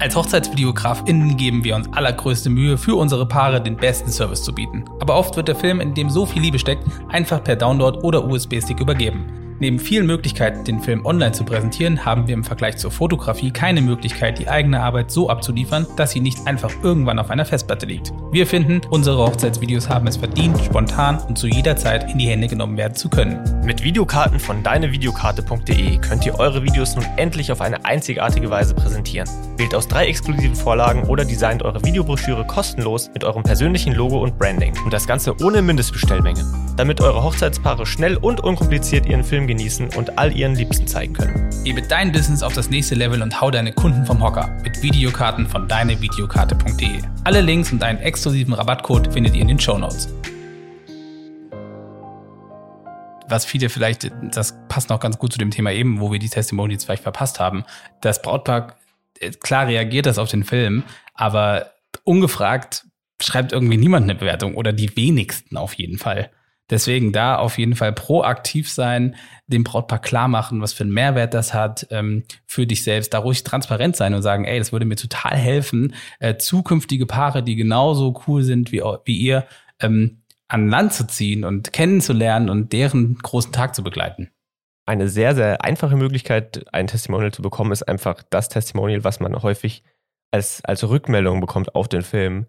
Als 0.03 0.17
HochzeitsvideografInnen 0.17 1.37
geben 1.37 1.63
wir 1.63 1.77
uns 1.77 1.87
allergrößte 1.93 2.49
Mühe, 2.49 2.77
für 2.77 2.95
unsere 2.95 3.25
Paare 3.25 3.61
den 3.61 3.77
besten 3.77 4.11
Service 4.11 4.43
zu 4.43 4.53
bieten. 4.53 4.83
Aber 4.99 5.15
oft 5.15 5.37
wird 5.37 5.47
der 5.47 5.55
Film, 5.55 5.79
in 5.79 5.93
dem 5.93 6.09
so 6.09 6.25
viel 6.25 6.41
Liebe 6.41 6.59
steckt, 6.59 6.83
einfach 7.07 7.41
per 7.41 7.55
Download 7.55 7.97
oder 7.99 8.25
USB-Stick 8.25 8.81
übergeben. 8.81 9.42
Neben 9.63 9.79
vielen 9.79 10.07
Möglichkeiten, 10.07 10.65
den 10.65 10.81
Film 10.81 11.05
online 11.05 11.31
zu 11.31 11.45
präsentieren, 11.45 12.03
haben 12.03 12.27
wir 12.27 12.33
im 12.33 12.43
Vergleich 12.43 12.75
zur 12.75 12.91
Fotografie 12.91 13.49
keine 13.49 13.79
Möglichkeit, 13.79 14.37
die 14.37 14.49
eigene 14.49 14.81
Arbeit 14.81 15.09
so 15.09 15.29
abzuliefern, 15.29 15.87
dass 15.95 16.11
sie 16.11 16.19
nicht 16.19 16.45
einfach 16.45 16.69
irgendwann 16.83 17.17
auf 17.17 17.29
einer 17.29 17.45
Festplatte 17.45 17.85
liegt. 17.85 18.11
Wir 18.33 18.45
finden, 18.45 18.81
unsere 18.89 19.25
Hochzeitsvideos 19.25 19.87
haben 19.87 20.05
es 20.05 20.17
verdient, 20.17 20.59
spontan 20.59 21.17
und 21.29 21.37
zu 21.37 21.47
jeder 21.47 21.77
Zeit 21.77 22.11
in 22.11 22.17
die 22.17 22.27
Hände 22.27 22.49
genommen 22.49 22.75
werden 22.75 22.95
zu 22.95 23.07
können. 23.07 23.39
Mit 23.63 23.81
Videokarten 23.85 24.37
von 24.37 24.61
deinevideokarte.de 24.63 25.97
könnt 25.99 26.25
ihr 26.25 26.37
eure 26.37 26.61
Videos 26.61 26.97
nun 26.97 27.05
endlich 27.15 27.49
auf 27.49 27.61
eine 27.61 27.85
einzigartige 27.85 28.49
Weise 28.49 28.75
präsentieren. 28.75 29.29
Wählt 29.55 29.73
aus 29.75 29.87
drei 29.87 30.07
exklusiven 30.07 30.57
Vorlagen 30.57 31.03
oder 31.03 31.23
designt 31.23 31.63
eure 31.63 31.81
Videobroschüre 31.85 32.45
kostenlos 32.45 33.09
mit 33.13 33.23
eurem 33.23 33.43
persönlichen 33.43 33.93
Logo 33.93 34.21
und 34.21 34.37
Branding. 34.37 34.73
Und 34.83 34.91
das 34.91 35.07
Ganze 35.07 35.33
ohne 35.41 35.61
Mindestbestellmenge. 35.61 36.43
Damit 36.75 36.99
eure 36.99 37.23
Hochzeitspaare 37.23 37.85
schnell 37.85 38.17
und 38.17 38.41
unkompliziert 38.41 39.05
ihren 39.05 39.23
Film 39.23 39.47
genießen 39.53 39.89
und 39.95 40.17
all 40.17 40.35
ihren 40.35 40.55
Liebsten 40.55 40.87
zeigen 40.87 41.13
können. 41.13 41.49
Hebe 41.63 41.83
dein 41.83 42.11
Business 42.11 42.41
auf 42.41 42.53
das 42.53 42.69
nächste 42.71 42.95
Level 42.95 43.21
und 43.21 43.39
hau 43.39 43.51
deine 43.51 43.71
Kunden 43.71 44.03
vom 44.05 44.21
Hocker 44.21 44.49
mit 44.63 44.81
Videokarten 44.81 45.47
von 45.47 45.67
deinevideokarte.de. 45.67 47.01
Alle 47.23 47.41
Links 47.41 47.71
und 47.71 47.83
einen 47.83 47.99
exklusiven 47.99 48.53
Rabattcode 48.53 49.13
findet 49.13 49.35
ihr 49.35 49.41
in 49.41 49.47
den 49.47 49.59
Show 49.59 49.77
Notes. 49.77 50.09
was 53.25 53.45
viele 53.45 53.69
vielleicht, 53.69 54.11
das 54.21 54.53
passt 54.67 54.89
noch 54.89 54.99
ganz 54.99 55.17
gut 55.17 55.31
zu 55.31 55.39
dem 55.39 55.49
Thema 55.49 55.71
eben, 55.71 55.99
wo 55.99 56.11
wir 56.11 56.19
die 56.19 56.29
Testimonials 56.29 56.85
vielleicht 56.85 57.01
verpasst 57.01 57.39
haben. 57.39 57.63
Das 58.01 58.21
Brautpaar, 58.21 58.75
äh, 59.19 59.31
klar 59.31 59.65
reagiert 59.65 60.05
das 60.05 60.19
auf 60.19 60.29
den 60.29 60.43
Film, 60.43 60.83
aber 61.15 61.71
ungefragt 62.03 62.85
schreibt 63.19 63.51
irgendwie 63.51 63.77
niemand 63.77 64.03
eine 64.03 64.13
Bewertung 64.13 64.53
oder 64.53 64.71
die 64.71 64.95
wenigsten 64.95 65.57
auf 65.57 65.73
jeden 65.73 65.97
Fall. 65.97 66.29
Deswegen 66.69 67.11
da 67.11 67.35
auf 67.35 67.57
jeden 67.57 67.75
Fall 67.75 67.91
proaktiv 67.91 68.71
sein, 68.71 69.15
dem 69.47 69.63
Brautpaar 69.63 69.99
klar 69.99 70.27
machen, 70.27 70.61
was 70.61 70.73
für 70.73 70.83
einen 70.83 70.93
Mehrwert 70.93 71.33
das 71.33 71.53
hat 71.53 71.87
ähm, 71.91 72.23
für 72.45 72.65
dich 72.65 72.83
selbst. 72.83 73.13
Da 73.13 73.19
ruhig 73.19 73.43
transparent 73.43 73.95
sein 73.95 74.13
und 74.13 74.21
sagen, 74.21 74.45
ey, 74.45 74.59
das 74.59 74.71
würde 74.71 74.85
mir 74.85 74.95
total 74.95 75.37
helfen, 75.37 75.93
äh, 76.19 76.37
zukünftige 76.37 77.05
Paare, 77.05 77.43
die 77.43 77.55
genauso 77.55 78.21
cool 78.27 78.43
sind 78.43 78.71
wie, 78.71 78.81
wie 79.05 79.17
ihr, 79.17 79.45
ähm, 79.81 80.23
an 80.47 80.69
Land 80.69 80.93
zu 80.93 81.05
ziehen 81.07 81.43
und 81.43 81.73
kennenzulernen 81.73 82.49
und 82.49 82.73
deren 82.73 83.17
großen 83.17 83.51
Tag 83.51 83.75
zu 83.75 83.83
begleiten. 83.83 84.29
eine 84.85 85.07
sehr, 85.07 85.33
sehr 85.33 85.63
einfache 85.63 85.95
Möglichkeit, 85.95 86.65
ein 86.73 86.87
Testimonial 86.87 87.31
zu 87.31 87.41
bekommen, 87.41 87.71
ist 87.71 87.83
einfach 87.83 88.21
das 88.29 88.49
Testimonial, 88.49 89.03
was 89.03 89.19
man 89.21 89.41
häufig 89.41 89.83
als, 90.31 90.63
als 90.65 90.87
Rückmeldung 90.87 91.39
bekommt 91.39 91.73
auf 91.75 91.87
den 91.87 92.01
Film, 92.01 92.47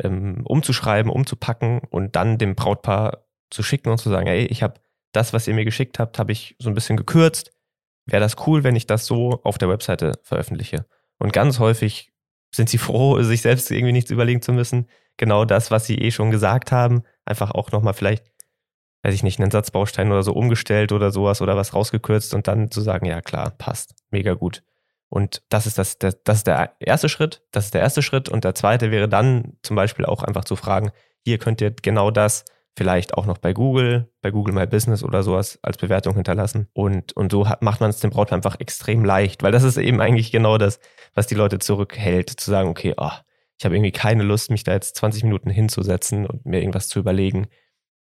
ähm, 0.00 0.42
umzuschreiben, 0.44 1.10
umzupacken 1.10 1.80
und 1.90 2.16
dann 2.16 2.38
dem 2.38 2.54
Brautpaar 2.54 3.27
zu 3.50 3.62
schicken 3.62 3.90
und 3.90 3.98
zu 3.98 4.10
sagen, 4.10 4.26
ey, 4.26 4.46
ich 4.46 4.62
habe 4.62 4.80
das, 5.12 5.32
was 5.32 5.46
ihr 5.46 5.54
mir 5.54 5.64
geschickt 5.64 5.98
habt, 5.98 6.18
habe 6.18 6.32
ich 6.32 6.56
so 6.58 6.68
ein 6.68 6.74
bisschen 6.74 6.96
gekürzt. 6.96 7.50
Wäre 8.06 8.20
das 8.20 8.36
cool, 8.46 8.64
wenn 8.64 8.76
ich 8.76 8.86
das 8.86 9.06
so 9.06 9.40
auf 9.42 9.58
der 9.58 9.68
Webseite 9.68 10.18
veröffentliche? 10.22 10.86
Und 11.18 11.32
ganz 11.32 11.58
häufig 11.58 12.12
sind 12.54 12.68
sie 12.68 12.78
froh, 12.78 13.20
sich 13.22 13.42
selbst 13.42 13.70
irgendwie 13.70 13.92
nichts 13.92 14.10
überlegen 14.10 14.42
zu 14.42 14.52
müssen. 14.52 14.88
Genau 15.16 15.44
das, 15.44 15.70
was 15.70 15.86
sie 15.86 15.96
eh 15.96 16.10
schon 16.10 16.30
gesagt 16.30 16.72
haben, 16.72 17.02
einfach 17.24 17.50
auch 17.50 17.72
nochmal 17.72 17.94
vielleicht 17.94 18.24
weiß 19.02 19.14
ich 19.14 19.22
nicht, 19.22 19.40
einen 19.40 19.50
Satzbaustein 19.50 20.10
oder 20.10 20.22
so 20.22 20.32
umgestellt 20.32 20.92
oder 20.92 21.10
sowas 21.10 21.40
oder 21.40 21.56
was 21.56 21.74
rausgekürzt 21.74 22.34
und 22.34 22.48
dann 22.48 22.70
zu 22.70 22.80
sagen, 22.80 23.06
ja 23.06 23.20
klar, 23.20 23.50
passt, 23.50 23.94
mega 24.10 24.34
gut. 24.34 24.62
Und 25.08 25.42
das 25.48 25.66
ist 25.66 25.78
das, 25.78 25.98
das, 25.98 26.22
das 26.24 26.38
ist 26.38 26.46
der 26.46 26.72
erste 26.80 27.08
Schritt, 27.08 27.42
das 27.50 27.66
ist 27.66 27.74
der 27.74 27.80
erste 27.80 28.02
Schritt. 28.02 28.28
Und 28.28 28.44
der 28.44 28.54
zweite 28.54 28.90
wäre 28.90 29.08
dann 29.08 29.56
zum 29.62 29.76
Beispiel 29.76 30.04
auch 30.04 30.22
einfach 30.22 30.44
zu 30.44 30.56
fragen, 30.56 30.90
hier 31.24 31.38
könnt 31.38 31.60
ihr 31.60 31.70
genau 31.70 32.10
das 32.10 32.44
vielleicht 32.76 33.14
auch 33.14 33.26
noch 33.26 33.38
bei 33.38 33.52
Google, 33.52 34.10
bei 34.22 34.30
Google 34.30 34.54
My 34.54 34.66
Business 34.66 35.02
oder 35.02 35.22
sowas 35.22 35.58
als 35.62 35.76
Bewertung 35.76 36.14
hinterlassen. 36.14 36.68
Und, 36.72 37.12
und 37.14 37.32
so 37.32 37.48
hat, 37.48 37.62
macht 37.62 37.80
man 37.80 37.90
es 37.90 38.00
dem 38.00 38.10
Brautpaar 38.10 38.36
einfach 38.36 38.60
extrem 38.60 39.04
leicht, 39.04 39.42
weil 39.42 39.52
das 39.52 39.64
ist 39.64 39.76
eben 39.76 40.00
eigentlich 40.00 40.30
genau 40.30 40.58
das, 40.58 40.78
was 41.14 41.26
die 41.26 41.34
Leute 41.34 41.58
zurückhält, 41.58 42.30
zu 42.30 42.50
sagen, 42.50 42.68
okay, 42.68 42.94
oh, 42.96 43.10
ich 43.58 43.64
habe 43.64 43.74
irgendwie 43.74 43.92
keine 43.92 44.22
Lust, 44.22 44.50
mich 44.50 44.62
da 44.62 44.72
jetzt 44.72 44.96
20 44.96 45.24
Minuten 45.24 45.50
hinzusetzen 45.50 46.26
und 46.26 46.46
mir 46.46 46.60
irgendwas 46.60 46.88
zu 46.88 47.00
überlegen. 47.00 47.48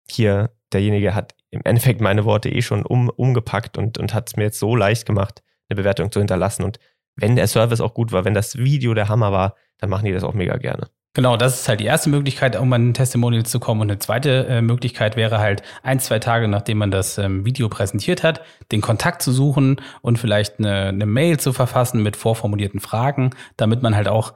Hier 0.09 0.51
derjenige 0.73 1.15
hat 1.15 1.37
im 1.51 1.63
Endeffekt 1.65 2.01
meine 2.01 2.25
Worte 2.25 2.51
eh 2.51 2.63
schon 2.63 2.85
um, 2.85 3.09
umgepackt 3.09 3.79
und, 3.79 3.99
und 3.99 4.13
hat 4.13 4.29
es 4.29 4.37
mir 4.37 4.45
jetzt 4.45 4.59
so 4.59 4.75
leicht 4.75 5.07
gemacht, 5.07 5.43
eine 5.69 5.77
Bewertung 5.77 6.11
zu 6.11 6.19
hinterlassen. 6.19 6.65
Und 6.65 6.81
wenn 7.15 7.37
der 7.37 7.47
Service 7.47 7.81
auch 7.81 7.95
gut 7.95 8.11
war, 8.13 8.25
wenn 8.25 8.35
das 8.35 8.59
Video 8.59 8.95
der 8.95 9.09
Hammer 9.09 9.31
war, 9.31 9.55
dann 9.79 9.91
machen 9.91 10.07
die 10.07 10.13
das 10.13 10.25
auch 10.25 10.35
mega 10.35 10.57
gerne. 10.57 10.89
Genau, 11.17 11.39
das 11.39 11.61
ist 11.61 11.67
halt 11.67 11.81
die 11.81 11.87
erste 11.87 12.11
Möglichkeit, 12.11 12.57
um 12.57 12.71
an 12.75 12.93
Testimonial 12.93 13.47
zu 13.47 13.59
kommen. 13.59 13.81
Und 13.81 13.91
eine 13.91 13.99
zweite 13.99 14.49
äh, 14.49 14.61
Möglichkeit 14.61 15.17
wäre 15.17 15.39
halt 15.39 15.63
ein, 15.83 15.99
zwei 15.99 16.19
Tage, 16.19 16.47
nachdem 16.47 16.77
man 16.77 16.91
das 16.91 17.17
ähm, 17.17 17.47
Video 17.47 17.71
präsentiert 17.71 18.23
hat, 18.23 18.43
den 18.71 18.83
Kontakt 18.83 19.23
zu 19.23 19.33
suchen 19.33 19.81
und 20.03 20.19
vielleicht 20.19 20.59
eine, 20.59 20.89
eine 20.89 21.07
Mail 21.07 21.41
zu 21.41 21.55
verfassen 21.55 22.03
mit 22.03 22.17
vorformulierten 22.17 22.81
Fragen, 22.81 23.31
damit 23.57 23.81
man 23.81 23.97
halt 23.97 24.09
auch 24.09 24.35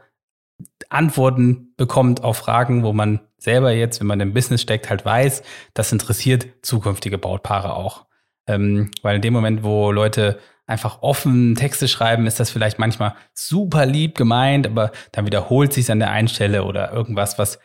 Antworten 0.88 1.74
bekommt 1.76 2.24
auf 2.24 2.38
Fragen, 2.38 2.82
wo 2.82 2.94
man 2.94 3.20
selber 3.36 3.72
jetzt, 3.72 4.00
wenn 4.00 4.06
man 4.06 4.20
im 4.20 4.32
Business 4.32 4.62
steckt, 4.62 4.88
halt 4.88 5.04
weiß, 5.04 5.42
das 5.74 5.92
interessiert 5.92 6.46
zukünftige 6.62 7.18
Brautpaare 7.18 7.74
auch. 7.74 8.06
Ähm, 8.50 8.90
weil 9.02 9.16
in 9.16 9.22
dem 9.22 9.32
Moment, 9.32 9.62
wo 9.62 9.92
Leute 9.92 10.38
einfach 10.66 11.02
offen 11.02 11.56
Texte 11.56 11.88
schreiben, 11.88 12.26
ist 12.26 12.40
das 12.40 12.50
vielleicht 12.50 12.78
manchmal 12.78 13.14
super 13.34 13.86
lieb 13.86 14.16
gemeint, 14.16 14.66
aber 14.66 14.92
dann 15.12 15.26
wiederholt 15.26 15.72
sich 15.72 15.90
an 15.90 15.98
der 15.98 16.10
einen 16.10 16.28
Stelle 16.28 16.64
oder 16.64 16.92
irgendwas, 16.92 17.38
was 17.38 17.58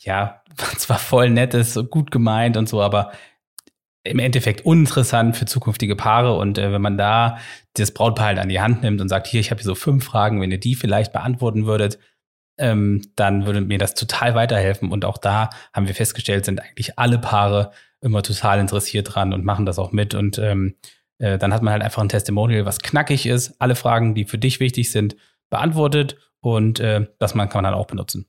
ja 0.00 0.42
zwar 0.76 0.98
voll 0.98 1.30
nett 1.30 1.54
ist, 1.54 1.78
gut 1.90 2.10
gemeint 2.10 2.56
und 2.56 2.68
so, 2.68 2.82
aber 2.82 3.12
im 4.04 4.18
Endeffekt 4.18 4.64
uninteressant 4.64 5.36
für 5.36 5.46
zukünftige 5.46 5.96
Paare. 5.96 6.36
Und 6.36 6.58
äh, 6.58 6.72
wenn 6.72 6.82
man 6.82 6.96
da 6.96 7.38
das 7.74 7.92
Brautpaar 7.92 8.26
halt 8.26 8.38
an 8.38 8.48
die 8.48 8.60
Hand 8.60 8.82
nimmt 8.82 9.00
und 9.00 9.08
sagt, 9.08 9.26
hier, 9.26 9.40
ich 9.40 9.50
habe 9.50 9.60
hier 9.60 9.66
so 9.66 9.74
fünf 9.74 10.04
Fragen, 10.04 10.40
wenn 10.40 10.50
ihr 10.50 10.60
die 10.60 10.74
vielleicht 10.74 11.12
beantworten 11.12 11.66
würdet, 11.66 11.98
ähm, 12.58 13.02
dann 13.16 13.46
würde 13.46 13.60
mir 13.60 13.78
das 13.78 13.94
total 13.94 14.34
weiterhelfen. 14.34 14.90
Und 14.90 15.04
auch 15.04 15.18
da 15.18 15.50
haben 15.72 15.86
wir 15.86 15.94
festgestellt, 15.94 16.44
sind 16.44 16.60
eigentlich 16.60 16.98
alle 16.98 17.18
Paare 17.18 17.70
immer 18.00 18.22
total 18.22 18.60
interessiert 18.60 19.14
dran 19.14 19.32
und 19.32 19.44
machen 19.44 19.66
das 19.66 19.78
auch 19.78 19.92
mit. 19.92 20.14
Und 20.14 20.38
ähm, 20.38 20.76
äh, 21.18 21.38
dann 21.38 21.52
hat 21.52 21.62
man 21.62 21.72
halt 21.72 21.82
einfach 21.82 22.02
ein 22.02 22.08
Testimonial, 22.08 22.64
was 22.64 22.78
knackig 22.78 23.26
ist, 23.26 23.54
alle 23.58 23.74
Fragen, 23.74 24.14
die 24.14 24.24
für 24.24 24.38
dich 24.38 24.60
wichtig 24.60 24.90
sind, 24.92 25.16
beantwortet 25.50 26.16
und 26.40 26.80
äh, 26.80 27.06
das 27.18 27.34
man 27.34 27.48
kann 27.48 27.62
man 27.62 27.72
dann 27.72 27.80
auch 27.80 27.86
benutzen. 27.86 28.26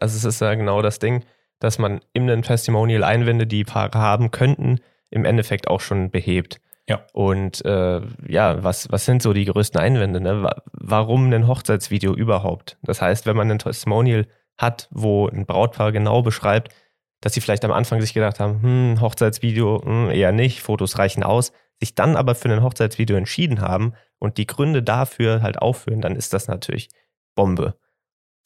Also 0.00 0.16
es 0.16 0.24
ist 0.24 0.40
ja 0.40 0.54
genau 0.54 0.82
das 0.82 0.98
Ding, 0.98 1.24
dass 1.58 1.78
man 1.78 2.00
in 2.12 2.24
einem 2.24 2.42
Testimonial 2.42 3.04
Einwände, 3.04 3.46
die 3.46 3.64
Paare 3.64 3.98
haben 3.98 4.30
könnten, 4.30 4.80
im 5.10 5.24
Endeffekt 5.24 5.68
auch 5.68 5.80
schon 5.80 6.10
behebt. 6.10 6.60
Ja. 6.88 7.04
Und 7.12 7.64
äh, 7.64 8.00
ja, 8.28 8.62
was, 8.62 8.90
was 8.92 9.04
sind 9.06 9.22
so 9.22 9.32
die 9.32 9.46
größten 9.46 9.80
Einwände? 9.80 10.20
Ne? 10.20 10.48
Warum 10.72 11.32
ein 11.32 11.48
Hochzeitsvideo 11.48 12.14
überhaupt? 12.14 12.76
Das 12.82 13.00
heißt, 13.02 13.26
wenn 13.26 13.36
man 13.36 13.50
ein 13.50 13.58
Testimonial 13.58 14.26
hat, 14.58 14.88
wo 14.90 15.28
ein 15.28 15.46
Brautpaar 15.46 15.92
genau 15.92 16.22
beschreibt, 16.22 16.72
dass 17.26 17.34
sie 17.34 17.40
vielleicht 17.40 17.64
am 17.64 17.72
Anfang 17.72 18.00
sich 18.00 18.14
gedacht 18.14 18.38
haben, 18.38 18.62
hm, 18.62 19.00
Hochzeitsvideo 19.00 19.82
hm, 19.84 20.10
eher 20.10 20.30
nicht, 20.30 20.62
Fotos 20.62 20.96
reichen 20.96 21.24
aus, 21.24 21.50
sich 21.80 21.96
dann 21.96 22.14
aber 22.14 22.36
für 22.36 22.48
ein 22.48 22.62
Hochzeitsvideo 22.62 23.16
entschieden 23.16 23.60
haben 23.60 23.94
und 24.20 24.38
die 24.38 24.46
Gründe 24.46 24.80
dafür 24.80 25.42
halt 25.42 25.58
aufführen, 25.58 26.00
dann 26.00 26.14
ist 26.14 26.32
das 26.32 26.46
natürlich 26.46 26.88
Bombe. 27.34 27.74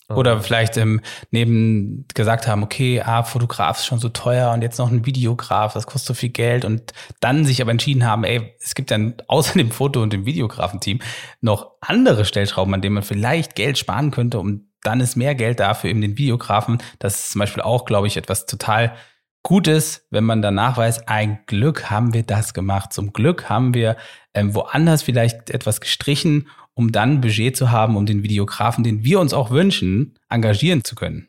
Oder 0.09 0.41
vielleicht 0.41 0.79
ähm, 0.79 1.03
neben 1.31 2.07
gesagt 2.15 2.47
haben, 2.47 2.63
okay, 2.63 3.03
ah, 3.03 3.23
Fotograf 3.23 3.81
ist 3.81 3.85
schon 3.85 3.99
so 3.99 4.09
teuer 4.09 4.51
und 4.51 4.63
jetzt 4.63 4.79
noch 4.79 4.91
ein 4.91 5.05
Videograf, 5.05 5.75
das 5.75 5.87
kostet 5.87 6.09
so 6.09 6.15
viel 6.15 6.31
Geld 6.31 6.65
und 6.65 6.95
dann 7.21 7.45
sich 7.45 7.61
aber 7.61 7.73
entschieden 7.73 8.07
haben, 8.07 8.25
ey, 8.25 8.55
es 8.61 8.75
gibt 8.75 8.91
dann 8.91 9.17
außer 9.27 9.59
dem 9.59 9.71
Foto- 9.71 10.03
und 10.03 10.15
dem 10.15 10.25
Videografenteam 10.25 11.01
noch 11.43 11.73
andere 11.83 12.25
Stellschrauben, 12.25 12.73
an 12.73 12.81
denen 12.81 12.95
man 12.95 13.03
vielleicht 13.03 13.57
Geld 13.57 13.77
sparen 13.77 14.11
könnte 14.11 14.41
und 14.41 14.70
dann 14.83 15.01
ist 15.01 15.17
mehr 15.17 15.35
Geld 15.35 15.61
da 15.61 15.75
für 15.75 15.89
eben 15.89 16.01
den 16.01 16.19
Videografen. 16.19 16.79
Das 16.99 17.19
ist 17.19 17.33
zum 17.33 17.41
Beispiel 17.41 17.63
auch, 17.63 17.85
glaube 17.85 18.07
ich, 18.07 18.17
etwas 18.17 18.47
total 18.47 18.95
Gutes, 19.43 20.07
wenn 20.11 20.25
man 20.25 20.43
danach 20.43 20.77
weiß, 20.77 21.09
ein 21.09 21.41
Glück 21.47 21.91
haben 21.91 22.13
wir 22.13 22.23
das 22.23 22.53
gemacht. 22.53 22.93
Zum 22.93 23.15
Glück 23.15 23.49
haben 23.49 23.73
wir 23.73 23.97
ähm, 24.35 24.55
woanders 24.55 25.03
vielleicht 25.03 25.49
etwas 25.49 25.81
gestrichen 25.81 26.47
um 26.81 26.93
dann 26.93 27.21
Budget 27.21 27.57
zu 27.57 27.71
haben, 27.71 27.97
um 27.97 28.07
den 28.07 28.23
Videografen, 28.23 28.85
den 28.85 29.05
wir 29.05 29.21
uns 29.21 29.35
auch 29.35 29.51
wünschen, 29.51 30.15
engagieren 30.31 30.83
zu 30.83 30.95
können. 30.95 31.29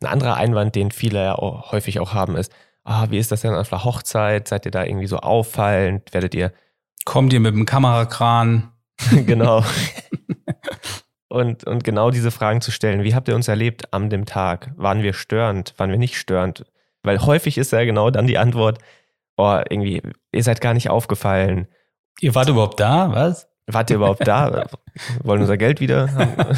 Ein 0.00 0.08
anderer 0.08 0.34
Einwand, 0.34 0.74
den 0.74 0.90
viele 0.90 1.22
ja 1.22 1.34
auch 1.36 1.72
häufig 1.72 2.00
auch 2.00 2.14
haben, 2.14 2.36
ist, 2.36 2.52
ah, 2.84 3.06
wie 3.10 3.18
ist 3.18 3.30
das 3.30 3.42
denn 3.42 3.54
auf 3.54 3.68
der 3.68 3.84
Hochzeit? 3.84 4.48
Seid 4.48 4.64
ihr 4.64 4.72
da 4.72 4.84
irgendwie 4.84 5.06
so 5.06 5.18
auffallend? 5.18 6.12
Werdet 6.12 6.34
ihr. 6.34 6.52
Kommt 7.04 7.32
ihr 7.32 7.38
mit 7.38 7.54
dem 7.54 7.64
Kamerakran? 7.64 8.72
genau. 9.26 9.64
und, 11.28 11.64
und 11.64 11.84
genau 11.84 12.10
diese 12.10 12.30
Fragen 12.30 12.60
zu 12.60 12.70
stellen. 12.70 13.04
Wie 13.04 13.14
habt 13.14 13.28
ihr 13.28 13.34
uns 13.34 13.48
erlebt 13.48 13.92
an 13.92 14.10
dem 14.10 14.26
Tag? 14.26 14.72
Waren 14.76 15.02
wir 15.02 15.12
störend? 15.12 15.74
Waren 15.76 15.90
wir 15.90 15.98
nicht 15.98 16.16
störend? 16.16 16.64
Weil 17.02 17.20
häufig 17.20 17.58
ist 17.58 17.72
ja 17.72 17.84
genau 17.84 18.10
dann 18.10 18.26
die 18.26 18.38
Antwort, 18.38 18.78
oh, 19.36 19.60
irgendwie, 19.68 20.02
ihr 20.32 20.42
seid 20.42 20.60
gar 20.60 20.74
nicht 20.74 20.90
aufgefallen. 20.90 21.68
Ihr 22.20 22.34
wart 22.34 22.48
überhaupt 22.48 22.80
da? 22.80 23.12
Was? 23.12 23.48
Wart 23.70 23.90
ihr 23.90 23.96
überhaupt 23.96 24.26
da? 24.26 24.66
Wollen 25.22 25.42
unser 25.42 25.58
Geld 25.58 25.80
wieder? 25.80 26.08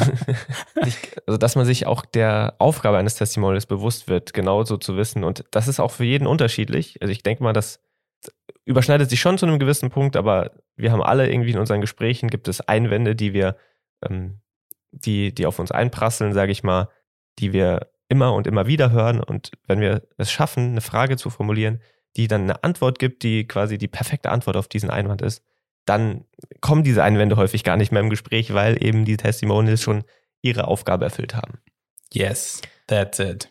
also, 1.27 1.37
dass 1.37 1.55
man 1.55 1.65
sich 1.65 1.85
auch 1.85 2.05
der 2.05 2.55
Aufgabe 2.57 2.97
eines 2.97 3.15
Testimonials 3.15 3.65
bewusst 3.65 4.07
wird, 4.07 4.33
genau 4.33 4.63
so 4.63 4.77
zu 4.77 4.95
wissen. 4.95 5.25
Und 5.25 5.43
das 5.51 5.67
ist 5.67 5.81
auch 5.81 5.91
für 5.91 6.05
jeden 6.05 6.25
unterschiedlich. 6.25 7.01
Also, 7.01 7.11
ich 7.11 7.21
denke 7.21 7.43
mal, 7.43 7.53
das 7.53 7.81
überschneidet 8.63 9.09
sich 9.09 9.19
schon 9.19 9.37
zu 9.37 9.45
einem 9.45 9.59
gewissen 9.59 9.89
Punkt, 9.89 10.15
aber 10.15 10.51
wir 10.77 10.91
haben 10.91 11.03
alle 11.03 11.29
irgendwie 11.29 11.51
in 11.51 11.59
unseren 11.59 11.81
Gesprächen 11.81 12.29
gibt 12.29 12.47
es 12.47 12.61
Einwände, 12.61 13.15
die 13.15 13.33
wir, 13.33 13.57
ähm, 14.07 14.39
die, 14.91 15.33
die 15.33 15.45
auf 15.45 15.59
uns 15.59 15.71
einprasseln, 15.71 16.33
sage 16.33 16.51
ich 16.51 16.63
mal, 16.63 16.89
die 17.39 17.53
wir 17.53 17.91
immer 18.09 18.33
und 18.33 18.47
immer 18.47 18.67
wieder 18.67 18.91
hören. 18.91 19.21
Und 19.21 19.51
wenn 19.67 19.79
wir 19.79 20.03
es 20.17 20.31
schaffen, 20.31 20.71
eine 20.71 20.81
Frage 20.81 21.17
zu 21.17 21.29
formulieren, 21.29 21.81
die 22.17 22.27
dann 22.27 22.41
eine 22.41 22.63
Antwort 22.63 22.99
gibt, 22.99 23.23
die 23.23 23.47
quasi 23.47 23.77
die 23.77 23.87
perfekte 23.87 24.29
Antwort 24.29 24.57
auf 24.57 24.67
diesen 24.67 24.89
Einwand 24.89 25.21
ist, 25.21 25.43
dann 25.85 26.25
kommen 26.59 26.83
diese 26.83 27.03
Einwände 27.03 27.37
häufig 27.37 27.63
gar 27.63 27.77
nicht 27.77 27.91
mehr 27.91 28.01
im 28.01 28.09
Gespräch, 28.09 28.53
weil 28.53 28.83
eben 28.83 29.05
die 29.05 29.17
Testimonials 29.17 29.81
schon 29.81 30.03
ihre 30.41 30.67
Aufgabe 30.67 31.05
erfüllt 31.05 31.35
haben. 31.35 31.59
Yes, 32.13 32.61
that's 32.87 33.19
it. 33.19 33.50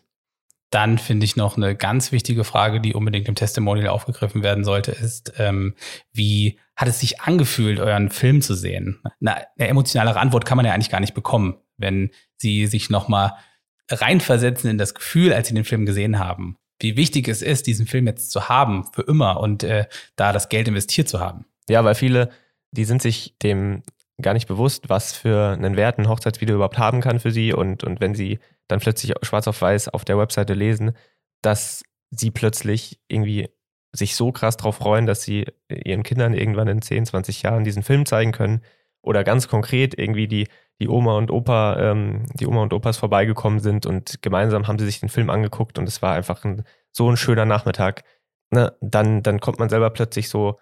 Dann 0.71 0.97
finde 0.97 1.25
ich 1.25 1.35
noch 1.35 1.57
eine 1.57 1.75
ganz 1.75 2.11
wichtige 2.11 2.43
Frage, 2.43 2.79
die 2.79 2.93
unbedingt 2.93 3.27
im 3.27 3.35
Testimonial 3.35 3.89
aufgegriffen 3.89 4.41
werden 4.41 4.63
sollte, 4.63 4.91
ist, 4.91 5.33
ähm, 5.37 5.75
wie 6.13 6.57
hat 6.77 6.87
es 6.87 7.01
sich 7.01 7.21
angefühlt, 7.21 7.79
euren 7.79 8.09
Film 8.09 8.41
zu 8.41 8.55
sehen? 8.55 9.01
Na, 9.19 9.37
eine 9.59 9.67
emotionalere 9.67 10.19
Antwort 10.19 10.45
kann 10.45 10.55
man 10.55 10.65
ja 10.65 10.73
eigentlich 10.73 10.89
gar 10.89 11.01
nicht 11.01 11.13
bekommen, 11.13 11.57
wenn 11.77 12.09
sie 12.37 12.67
sich 12.67 12.89
nochmal 12.89 13.33
reinversetzen 13.89 14.69
in 14.69 14.77
das 14.77 14.95
Gefühl, 14.95 15.33
als 15.33 15.49
sie 15.49 15.53
den 15.53 15.65
Film 15.65 15.85
gesehen 15.85 16.19
haben. 16.19 16.57
Wie 16.79 16.95
wichtig 16.95 17.27
es 17.27 17.41
ist, 17.41 17.67
diesen 17.67 17.85
Film 17.85 18.07
jetzt 18.07 18.31
zu 18.31 18.47
haben, 18.47 18.85
für 18.93 19.03
immer 19.03 19.39
und 19.41 19.63
äh, 19.63 19.85
da 20.15 20.31
das 20.31 20.49
Geld 20.49 20.69
investiert 20.69 21.09
zu 21.09 21.19
haben. 21.19 21.45
Ja, 21.69 21.83
weil 21.83 21.95
viele, 21.95 22.29
die 22.71 22.85
sind 22.85 23.01
sich 23.01 23.35
dem 23.43 23.83
gar 24.21 24.33
nicht 24.33 24.47
bewusst, 24.47 24.89
was 24.89 25.13
für 25.13 25.51
einen 25.51 25.75
Wert 25.75 25.99
ein 25.99 26.07
Hochzeitsvideo 26.07 26.55
überhaupt 26.55 26.77
haben 26.77 27.01
kann 27.01 27.19
für 27.19 27.31
sie. 27.31 27.53
Und, 27.53 27.83
und 27.83 27.99
wenn 27.99 28.15
sie 28.15 28.39
dann 28.71 28.79
plötzlich 28.79 29.13
schwarz 29.21 29.47
auf 29.47 29.61
weiß 29.61 29.89
auf 29.89 30.05
der 30.05 30.17
Webseite 30.17 30.53
lesen, 30.53 30.93
dass 31.41 31.83
sie 32.11 32.31
plötzlich 32.31 32.99
irgendwie 33.07 33.49
sich 33.93 34.15
so 34.15 34.31
krass 34.31 34.57
drauf 34.57 34.77
freuen, 34.77 35.05
dass 35.05 35.23
sie 35.23 35.45
ihren 35.69 36.03
Kindern 36.03 36.33
irgendwann 36.33 36.67
in 36.67 36.81
10, 36.81 37.05
20 37.05 37.41
Jahren 37.43 37.63
diesen 37.63 37.83
Film 37.83 38.05
zeigen 38.05 38.31
können. 38.31 38.61
Oder 39.01 39.23
ganz 39.23 39.47
konkret 39.47 39.97
irgendwie 39.97 40.27
die, 40.27 40.47
die 40.79 40.87
Oma 40.87 41.17
und 41.17 41.31
Opa, 41.31 41.77
ähm, 41.79 42.25
die 42.33 42.45
Oma 42.45 42.61
und 42.61 42.73
Opas 42.73 42.97
vorbeigekommen 42.97 43.59
sind 43.59 43.85
und 43.85 44.21
gemeinsam 44.21 44.67
haben 44.67 44.77
sie 44.77 44.85
sich 44.85 44.99
den 44.99 45.09
Film 45.09 45.29
angeguckt 45.29 45.79
und 45.79 45.87
es 45.87 46.01
war 46.01 46.13
einfach 46.13 46.45
ein, 46.45 46.63
so 46.91 47.09
ein 47.09 47.17
schöner 47.17 47.45
Nachmittag. 47.45 48.03
Ne? 48.51 48.75
Dann, 48.79 49.23
dann 49.23 49.39
kommt 49.39 49.59
man 49.59 49.69
selber 49.69 49.89
plötzlich 49.89 50.29
so 50.29 50.59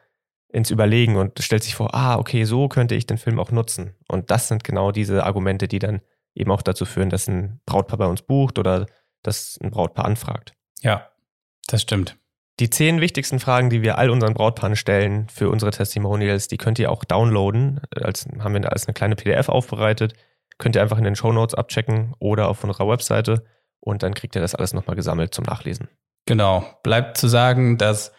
ins 0.52 0.72
Überlegen 0.72 1.18
und 1.18 1.40
stellt 1.44 1.64
sich 1.64 1.76
vor, 1.76 1.94
ah, 1.94 2.18
okay, 2.18 2.46
so 2.46 2.70
könnte 2.70 2.96
ich 2.96 3.06
den 3.06 3.18
Film 3.18 3.40
auch 3.40 3.52
nutzen. 3.52 3.96
Und 4.08 4.32
das 4.32 4.48
sind 4.48 4.64
genau 4.64 4.92
diese 4.92 5.26
Argumente, 5.26 5.68
die 5.68 5.80
dann 5.80 6.02
eben 6.34 6.52
auch 6.52 6.62
dazu 6.62 6.86
führen, 6.86 7.10
dass 7.10 7.28
ein 7.28 7.60
Brautpaar 7.66 7.98
bei 7.98 8.08
uns 8.08 8.22
bucht 8.22 8.60
oder 8.60 8.86
dass 9.24 9.60
ein 9.62 9.72
Brautpaar 9.72 10.06
anfragt. 10.06 10.54
Ja, 10.82 11.10
das 11.68 11.82
stimmt. 11.82 12.18
Die 12.60 12.70
zehn 12.70 13.00
wichtigsten 13.00 13.40
Fragen, 13.40 13.70
die 13.70 13.82
wir 13.82 13.98
all 13.98 14.10
unseren 14.10 14.34
Brautpaaren 14.34 14.76
stellen 14.76 15.30
für 15.30 15.50
unsere 15.50 15.72
Testimonials, 15.72 16.50
die 16.50 16.58
könnt 16.58 16.78
ihr 16.78 16.92
auch 16.92 17.06
downloaden. 17.06 17.80
Als, 17.96 18.28
haben 18.40 18.54
wir 18.54 18.72
als 18.72 18.86
eine 18.86 18.94
kleine 18.94 19.16
PDF 19.16 19.48
aufbereitet. 19.48 20.14
Könnt 20.58 20.76
ihr 20.76 20.82
einfach 20.82 20.98
in 20.98 21.06
den 21.06 21.16
Show 21.16 21.32
Notes 21.32 21.56
abchecken 21.56 22.14
oder 22.20 22.50
auf 22.50 22.64
unserer 22.64 22.88
Webseite 22.90 23.46
und 23.80 24.04
dann 24.04 24.14
kriegt 24.14 24.36
ihr 24.36 24.42
das 24.42 24.56
alles 24.56 24.74
nochmal 24.74 24.98
gesammelt 24.98 25.34
zum 25.34 25.46
Nachlesen. 25.46 25.88
Genau. 26.26 26.66
Bleibt 26.84 27.18
zu 27.18 27.30
sagen, 27.30 27.78
dass 27.78 28.12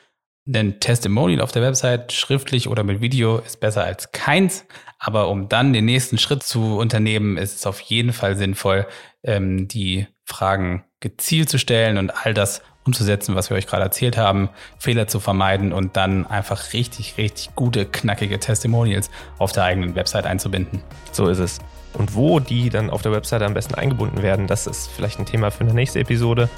ein 0.46 0.80
Testimonial 0.80 1.40
auf 1.40 1.52
der 1.52 1.62
Website 1.62 2.12
schriftlich 2.12 2.68
oder 2.68 2.82
mit 2.82 3.00
Video 3.00 3.38
ist 3.38 3.60
besser 3.60 3.84
als 3.84 4.12
keins. 4.12 4.64
Aber 4.98 5.28
um 5.28 5.48
dann 5.48 5.72
den 5.72 5.84
nächsten 5.86 6.18
Schritt 6.18 6.42
zu 6.42 6.78
unternehmen, 6.78 7.36
ist 7.36 7.56
es 7.56 7.66
auf 7.66 7.80
jeden 7.80 8.12
Fall 8.12 8.36
sinnvoll, 8.36 8.86
ähm, 9.22 9.68
die 9.68 10.06
Fragen 10.24 10.84
gezielt 11.00 11.48
zu 11.48 11.58
stellen 11.58 11.96
und 11.96 12.10
all 12.10 12.34
das 12.34 12.62
umzusetzen, 12.84 13.34
was 13.34 13.50
wir 13.50 13.56
euch 13.56 13.66
gerade 13.66 13.84
erzählt 13.84 14.16
haben, 14.16 14.48
Fehler 14.78 15.06
zu 15.06 15.20
vermeiden 15.20 15.72
und 15.72 15.96
dann 15.96 16.26
einfach 16.26 16.72
richtig, 16.72 17.18
richtig 17.18 17.54
gute, 17.54 17.86
knackige 17.86 18.38
Testimonials 18.38 19.10
auf 19.38 19.52
der 19.52 19.64
eigenen 19.64 19.94
Website 19.94 20.26
einzubinden. 20.26 20.82
So 21.12 21.28
ist 21.28 21.38
es. 21.38 21.58
Und 21.92 22.14
wo 22.14 22.40
die 22.40 22.70
dann 22.70 22.90
auf 22.90 23.02
der 23.02 23.12
Website 23.12 23.42
am 23.42 23.54
besten 23.54 23.74
eingebunden 23.74 24.22
werden, 24.22 24.46
das 24.46 24.66
ist 24.66 24.88
vielleicht 24.88 25.18
ein 25.18 25.26
Thema 25.26 25.50
für 25.50 25.60
eine 25.60 25.74
nächste 25.74 26.00
Episode. 26.00 26.48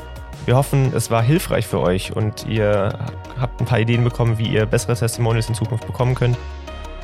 Wir 0.44 0.56
hoffen, 0.56 0.92
es 0.94 1.10
war 1.10 1.22
hilfreich 1.22 1.66
für 1.66 1.80
euch 1.80 2.16
und 2.16 2.46
ihr 2.46 2.98
habt 3.40 3.60
ein 3.60 3.64
paar 3.64 3.78
Ideen 3.78 4.02
bekommen, 4.02 4.38
wie 4.38 4.48
ihr 4.48 4.66
bessere 4.66 4.96
Testimonials 4.96 5.48
in 5.48 5.54
Zukunft 5.54 5.86
bekommen 5.86 6.14
könnt. 6.14 6.36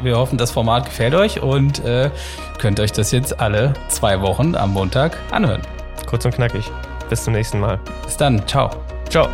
Wir 0.02 0.16
hoffen, 0.16 0.38
das 0.38 0.50
Format 0.50 0.86
gefällt 0.86 1.14
euch 1.14 1.42
und 1.42 1.84
äh, 1.84 2.10
könnt 2.58 2.78
euch 2.80 2.92
das 2.92 3.10
jetzt 3.10 3.40
alle 3.40 3.74
zwei 3.88 4.20
Wochen 4.20 4.54
am 4.54 4.72
Montag 4.72 5.18
anhören. 5.30 5.62
Kurz 6.06 6.24
und 6.24 6.34
knackig. 6.34 6.70
Bis 7.10 7.24
zum 7.24 7.32
nächsten 7.32 7.60
Mal. 7.60 7.78
Bis 8.04 8.16
dann. 8.16 8.46
Ciao. 8.46 8.70
Ciao. 9.08 9.28